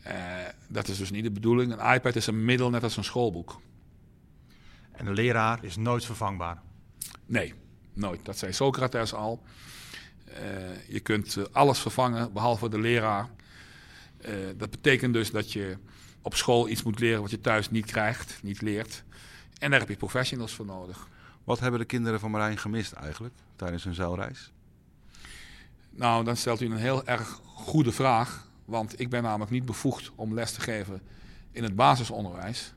Uh, 0.07 0.13
dat 0.67 0.87
is 0.87 0.97
dus 0.97 1.11
niet 1.11 1.23
de 1.23 1.31
bedoeling. 1.31 1.71
Een 1.71 1.93
iPad 1.93 2.15
is 2.15 2.27
een 2.27 2.45
middel 2.45 2.69
net 2.69 2.83
als 2.83 2.97
een 2.97 3.03
schoolboek. 3.03 3.61
En 4.91 5.05
de 5.05 5.11
leraar 5.11 5.63
is 5.63 5.75
nooit 5.75 6.05
vervangbaar? 6.05 6.61
Nee, 7.25 7.53
nooit. 7.93 8.25
Dat 8.25 8.37
zei 8.37 8.53
Socrates 8.53 9.13
al. 9.13 9.43
Uh, 10.27 10.87
je 10.87 10.99
kunt 10.99 11.53
alles 11.53 11.79
vervangen 11.79 12.33
behalve 12.33 12.69
de 12.69 12.79
leraar. 12.79 13.29
Uh, 14.21 14.29
dat 14.57 14.69
betekent 14.69 15.13
dus 15.13 15.31
dat 15.31 15.51
je 15.51 15.77
op 16.21 16.35
school 16.35 16.69
iets 16.69 16.83
moet 16.83 16.99
leren 16.99 17.21
wat 17.21 17.31
je 17.31 17.41
thuis 17.41 17.69
niet 17.69 17.85
krijgt, 17.85 18.39
niet 18.43 18.61
leert. 18.61 19.03
En 19.59 19.69
daar 19.71 19.79
heb 19.79 19.89
je 19.89 19.95
professionals 19.95 20.53
voor 20.53 20.65
nodig. 20.65 21.07
Wat 21.43 21.59
hebben 21.59 21.79
de 21.79 21.85
kinderen 21.85 22.19
van 22.19 22.31
Marijn 22.31 22.57
gemist 22.57 22.91
eigenlijk 22.91 23.33
tijdens 23.55 23.83
hun 23.83 23.93
zeilreis? 23.93 24.51
Nou, 25.89 26.23
dan 26.23 26.37
stelt 26.37 26.61
u 26.61 26.65
een 26.65 26.77
heel 26.77 27.05
erg 27.05 27.39
goede 27.43 27.91
vraag. 27.91 28.47
Want 28.73 28.99
ik 28.99 29.09
ben 29.09 29.23
namelijk 29.23 29.51
niet 29.51 29.65
bevoegd 29.65 30.11
om 30.15 30.33
les 30.33 30.51
te 30.51 30.61
geven 30.61 31.01
in 31.51 31.63
het 31.63 31.75
basisonderwijs. 31.75 32.73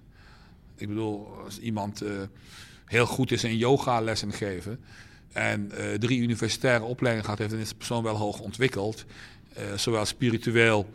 Ik 0.74 0.88
bedoel, 0.88 1.38
als 1.44 1.58
iemand 1.58 2.02
uh, 2.02 2.10
heel 2.84 3.06
goed 3.06 3.30
is 3.30 3.44
in 3.44 3.56
yoga 3.56 4.00
lessen 4.00 4.32
geven 4.32 4.80
en 5.32 5.70
uh, 5.74 5.94
drie 5.94 6.20
universitaire 6.20 6.84
opleidingen 6.84 7.24
gehad 7.24 7.38
heeft, 7.38 7.50
dan 7.50 7.60
is 7.60 7.68
de 7.68 7.74
persoon 7.74 8.02
wel 8.02 8.16
hoog 8.16 8.40
ontwikkeld. 8.40 9.04
Uh, 9.58 9.62
zowel 9.76 10.04
spiritueel, 10.04 10.90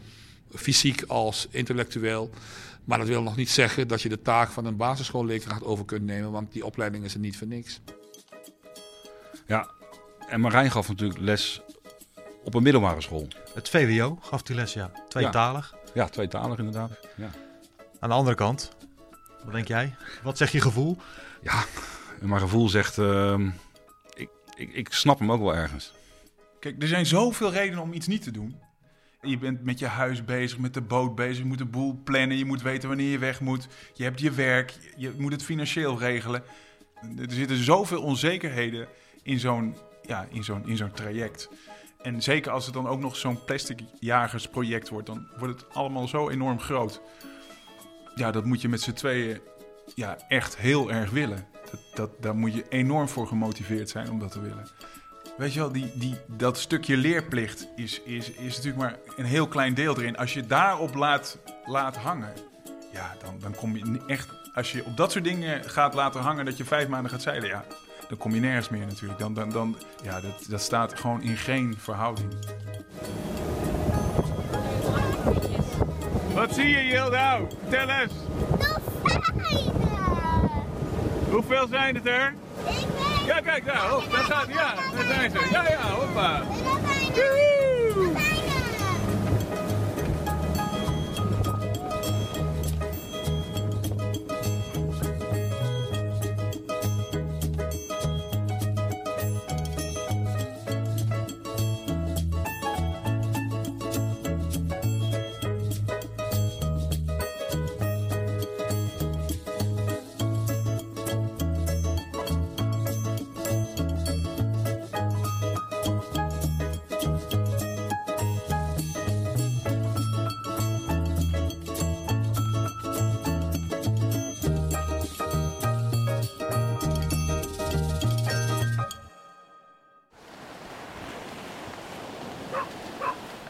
fysiek 0.53 1.03
als 1.07 1.47
intellectueel. 1.49 2.29
Maar 2.85 2.97
dat 2.97 3.07
wil 3.07 3.21
nog 3.21 3.35
niet 3.35 3.49
zeggen 3.49 3.87
dat 3.87 4.01
je 4.01 4.09
de 4.09 4.21
taak 4.21 4.49
van 4.49 4.65
een 4.65 4.77
basisschoolleerkracht 4.77 5.63
over 5.63 5.85
kunt 5.85 6.05
nemen, 6.05 6.31
want 6.31 6.51
die 6.51 6.65
opleiding 6.65 7.03
is 7.03 7.13
er 7.13 7.19
niet 7.19 7.37
voor 7.37 7.47
niks. 7.47 7.79
Ja, 9.47 9.69
en 10.27 10.39
Marijn 10.39 10.71
gaf 10.71 10.87
natuurlijk 10.87 11.19
les 11.19 11.61
op 12.43 12.53
een 12.53 12.63
middelbare 12.63 13.01
school. 13.01 13.27
Het 13.53 13.69
VWO 13.69 14.17
gaf 14.21 14.41
die 14.41 14.55
les, 14.55 14.73
ja. 14.73 14.91
Tweetalig. 15.07 15.75
Ja, 15.83 15.91
ja 15.93 16.09
tweetalig 16.09 16.57
inderdaad. 16.57 16.91
Ja. 17.15 17.29
Aan 17.99 18.09
de 18.09 18.15
andere 18.15 18.35
kant, 18.35 18.71
wat 19.43 19.53
denk 19.53 19.67
jij? 19.67 19.95
Wat 20.23 20.37
zegt 20.37 20.51
je 20.51 20.61
gevoel? 20.61 20.97
Ja, 21.41 21.63
mijn 22.19 22.41
gevoel 22.41 22.69
zegt, 22.69 22.97
uh, 22.97 23.39
ik, 24.13 24.29
ik, 24.55 24.73
ik 24.73 24.93
snap 24.93 25.19
hem 25.19 25.31
ook 25.31 25.41
wel 25.41 25.55
ergens. 25.55 25.93
Kijk, 26.59 26.81
er 26.81 26.87
zijn 26.87 27.05
zoveel 27.05 27.51
redenen 27.51 27.83
om 27.83 27.93
iets 27.93 28.07
niet 28.07 28.23
te 28.23 28.31
doen. 28.31 28.55
Je 29.21 29.37
bent 29.37 29.63
met 29.63 29.79
je 29.79 29.87
huis 29.87 30.25
bezig, 30.25 30.57
met 30.57 30.73
de 30.73 30.81
boot 30.81 31.15
bezig. 31.15 31.37
Je 31.37 31.45
moet 31.45 31.57
de 31.57 31.65
boel 31.65 31.99
plannen. 32.03 32.37
Je 32.37 32.45
moet 32.45 32.61
weten 32.61 32.87
wanneer 32.87 33.11
je 33.11 33.17
weg 33.17 33.39
moet. 33.39 33.67
Je 33.93 34.03
hebt 34.03 34.19
je 34.19 34.31
werk. 34.31 34.73
Je 34.97 35.13
moet 35.17 35.31
het 35.31 35.43
financieel 35.43 35.99
regelen. 35.99 36.43
Er 37.17 37.31
zitten 37.31 37.63
zoveel 37.63 38.01
onzekerheden 38.01 38.87
in 39.23 39.39
zo'n 39.39 39.75
ja, 40.01 40.27
in 40.29 40.43
zo'n 40.43 40.67
in 40.67 40.77
zo'n 40.77 40.91
traject. 40.91 41.49
En 42.03 42.21
zeker 42.21 42.51
als 42.51 42.65
het 42.65 42.73
dan 42.73 42.87
ook 42.87 42.99
nog 42.99 43.15
zo'n 43.15 43.43
plastic 43.45 43.79
jagersproject 43.99 44.89
wordt, 44.89 45.07
dan 45.07 45.27
wordt 45.37 45.61
het 45.61 45.73
allemaal 45.73 46.07
zo 46.07 46.29
enorm 46.29 46.59
groot. 46.59 47.01
Ja, 48.15 48.31
dat 48.31 48.45
moet 48.45 48.61
je 48.61 48.69
met 48.69 48.81
z'n 48.81 48.93
tweeën 48.93 49.41
ja, 49.95 50.17
echt 50.27 50.57
heel 50.57 50.91
erg 50.91 51.09
willen. 51.09 51.47
Dat, 51.71 51.81
dat, 51.93 52.21
daar 52.21 52.35
moet 52.35 52.53
je 52.53 52.65
enorm 52.69 53.07
voor 53.07 53.27
gemotiveerd 53.27 53.89
zijn 53.89 54.09
om 54.09 54.19
dat 54.19 54.31
te 54.31 54.41
willen. 54.41 54.67
Weet 55.37 55.53
je 55.53 55.59
wel, 55.59 55.71
die, 55.71 55.91
die, 55.93 56.15
dat 56.27 56.59
stukje 56.59 56.97
leerplicht 56.97 57.67
is, 57.75 58.01
is, 58.01 58.31
is 58.31 58.55
natuurlijk 58.55 58.77
maar 58.77 58.97
een 59.15 59.25
heel 59.25 59.47
klein 59.47 59.73
deel 59.73 59.97
erin. 59.97 60.17
Als 60.17 60.33
je 60.33 60.45
daarop 60.45 60.95
laat, 60.95 61.37
laat 61.65 61.95
hangen, 61.95 62.33
ja, 62.93 63.15
dan, 63.23 63.39
dan 63.39 63.55
kom 63.55 63.77
je 63.77 63.99
echt... 64.07 64.39
Als 64.53 64.71
je 64.71 64.85
op 64.85 64.97
dat 64.97 65.11
soort 65.11 65.23
dingen 65.23 65.63
gaat 65.63 65.93
laten 65.93 66.21
hangen 66.21 66.45
dat 66.45 66.57
je 66.57 66.65
vijf 66.65 66.87
maanden 66.87 67.11
gaat 67.11 67.21
zeilen, 67.21 67.49
ja, 67.49 67.65
dan 68.11 68.19
kom 68.19 68.33
je 68.33 68.39
nergens 68.39 68.69
meer 68.69 68.85
natuurlijk. 68.85 69.19
Dan, 69.19 69.33
dan, 69.33 69.49
dan, 69.49 69.75
ja, 70.03 70.21
dat, 70.21 70.45
dat 70.49 70.61
staat 70.61 70.99
gewoon 70.99 71.21
in 71.21 71.37
geen 71.37 71.75
verhouding. 71.77 72.33
Wat 76.33 76.53
zie 76.53 76.67
je, 76.67 76.85
Yildau? 76.85 77.47
Tel 77.69 77.89
eens. 77.89 78.13
Dolfijnen. 78.57 79.71
Hoeveel 81.29 81.67
zijn 81.67 81.95
het 81.95 82.07
er? 82.07 82.27
Ik 82.27 82.35
weet 82.65 83.25
Ja, 83.25 83.39
kijk 83.39 83.65
daar. 83.65 83.95
Oh, 83.95 84.11
daar 84.11 84.23
gaat 84.23 84.47
Ja, 84.47 84.75
daar 84.95 85.05
zijn 85.05 85.31
ze. 85.31 85.47
Ja, 85.51 85.69
ja, 85.69 85.89
hoppa. 85.89 86.43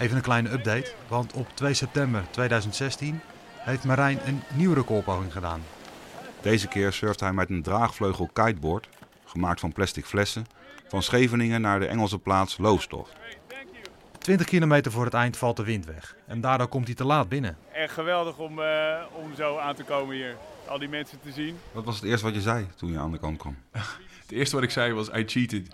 Even 0.01 0.15
een 0.15 0.21
kleine 0.21 0.51
update, 0.51 0.93
want 1.07 1.33
op 1.33 1.47
2 1.53 1.73
september 1.73 2.23
2016 2.31 3.21
heeft 3.57 3.83
Marijn 3.83 4.19
een 4.25 4.41
nieuwe 4.53 4.75
recordpoging 4.75 5.31
gedaan. 5.31 5.63
Deze 6.41 6.67
keer 6.67 6.93
surft 6.93 7.19
hij 7.19 7.33
met 7.33 7.49
een 7.49 7.61
draagvleugel 7.61 8.29
kiteboard, 8.33 8.89
gemaakt 9.25 9.59
van 9.59 9.71
plastic 9.71 10.05
flessen, 10.05 10.45
van 10.87 11.03
Scheveningen 11.03 11.61
naar 11.61 11.79
de 11.79 11.85
Engelse 11.85 12.19
plaats 12.19 12.57
Lowestoft. 12.57 13.13
20 14.17 14.47
kilometer 14.47 14.91
voor 14.91 15.05
het 15.05 15.13
eind 15.13 15.37
valt 15.37 15.57
de 15.57 15.63
wind 15.63 15.85
weg 15.85 16.15
en 16.27 16.41
daardoor 16.41 16.67
komt 16.67 16.85
hij 16.85 16.95
te 16.95 17.05
laat 17.05 17.29
binnen. 17.29 17.57
Echt 17.71 17.93
geweldig 17.93 18.37
om, 18.37 18.59
uh, 18.59 19.01
om 19.13 19.35
zo 19.35 19.57
aan 19.57 19.75
te 19.75 19.83
komen 19.83 20.15
hier. 20.15 20.35
Al 20.67 20.79
die 20.79 20.89
mensen 20.89 21.19
te 21.21 21.31
zien. 21.31 21.57
Wat 21.71 21.85
was 21.85 21.95
het 21.95 22.03
eerste 22.03 22.25
wat 22.25 22.35
je 22.35 22.41
zei 22.41 22.67
toen 22.75 22.91
je 22.91 22.97
aan 22.97 23.11
de 23.11 23.19
kant 23.19 23.37
kwam? 23.37 23.57
het 24.21 24.31
eerste 24.31 24.55
wat 24.55 24.63
ik 24.63 24.71
zei 24.71 24.93
was 24.93 25.07
I 25.07 25.23
cheated. 25.25 25.67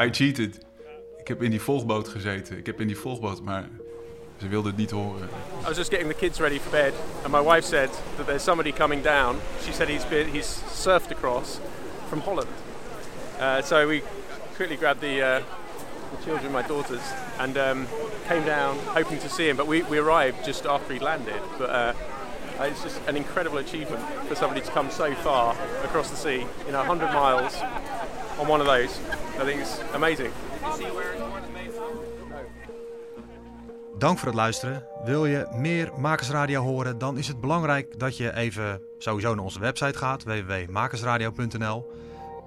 I 0.00 0.10
cheated. 0.10 0.72
Ik 1.24 1.30
heb 1.30 1.42
in 1.42 1.50
die 1.50 1.60
volgboot 1.60 2.08
gezeten. 2.08 2.58
Ik 2.58 2.66
heb 2.66 2.80
in 2.80 2.86
die 2.86 2.98
volgboot, 2.98 3.42
maar 3.42 3.64
ze 4.40 4.48
wilden 4.48 4.70
het 4.70 4.80
niet 4.80 4.90
horen. 4.90 5.28
I 5.62 5.66
was 5.66 5.76
just 5.76 5.90
getting 5.90 6.10
the 6.10 6.18
kids 6.18 6.38
ready 6.38 6.60
for 6.60 6.70
bed, 6.70 6.92
and 7.22 7.32
my 7.32 7.42
wife 7.42 7.66
said 7.66 7.90
that 8.16 8.26
there's 8.26 8.42
somebody 8.42 8.72
coming 8.72 9.02
down. 9.02 9.36
She 9.62 9.72
said 9.72 9.88
he's 9.88 10.04
been, 10.08 10.28
he's 10.28 10.62
surfed 10.72 11.10
across 11.10 11.60
from 12.08 12.20
Holland. 12.20 12.48
Uh, 13.40 13.62
so 13.62 13.88
we 13.88 14.02
quickly 14.56 14.76
grabbed 14.76 15.00
the, 15.00 15.22
uh, 15.22 15.42
the 16.10 16.24
children, 16.24 16.52
my 16.52 16.62
daughters, 16.62 17.02
and 17.38 17.56
um, 17.56 17.86
came 18.28 18.44
down 18.44 18.76
hoping 18.92 19.18
to 19.18 19.28
see 19.28 19.48
him. 19.48 19.56
But 19.56 19.66
we, 19.66 19.82
we 19.82 19.96
arrived 19.96 20.44
just 20.44 20.66
after 20.66 20.92
he 20.92 21.00
landed. 21.00 21.40
But 21.56 21.70
uh, 21.70 21.92
it's 22.60 22.82
just 22.82 23.00
an 23.08 23.16
incredible 23.16 23.58
achievement 23.58 24.02
for 24.28 24.34
somebody 24.34 24.60
to 24.60 24.70
come 24.72 24.90
so 24.90 25.14
far 25.14 25.56
across 25.84 26.10
the 26.10 26.16
sea, 26.16 26.46
you 26.66 26.72
know, 26.72 26.84
100 26.84 27.12
miles 27.14 27.56
on 28.38 28.46
one 28.46 28.60
of 28.60 28.66
those. 28.66 29.00
I 29.38 29.44
think 29.44 29.62
it's 29.62 29.80
amazing. 29.94 30.30
Dank 33.98 34.18
voor 34.18 34.28
het 34.28 34.36
luisteren. 34.36 34.86
Wil 35.04 35.26
je 35.26 35.48
meer 35.52 35.90
Makersradio 35.98 36.62
horen, 36.62 36.98
dan 36.98 37.18
is 37.18 37.28
het 37.28 37.40
belangrijk 37.40 37.98
dat 37.98 38.16
je 38.16 38.34
even 38.36 38.82
sowieso 38.98 39.34
naar 39.34 39.44
onze 39.44 39.60
website 39.60 39.98
gaat, 39.98 40.24
www.makersradio.nl. 40.24 41.90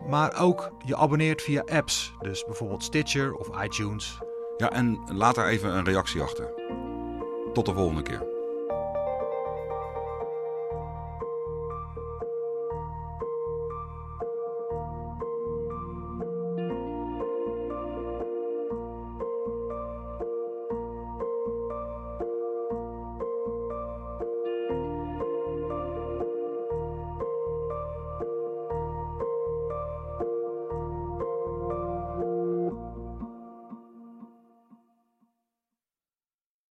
Maar 0.08 0.40
ook 0.40 0.72
je 0.86 0.96
abonneert 0.96 1.42
via 1.42 1.64
apps, 1.72 2.14
dus 2.20 2.46
bijvoorbeeld 2.46 2.84
Stitcher 2.84 3.34
of 3.34 3.64
iTunes. 3.64 4.18
Ja, 4.58 4.72
en 4.72 5.00
laat 5.14 5.36
daar 5.36 5.48
even 5.48 5.76
een 5.76 5.86
reactie 5.86 6.22
achter. 6.22 6.54
Tot 7.54 7.66
de 7.66 7.74
volgende 7.74 8.02
keer. 8.02 8.37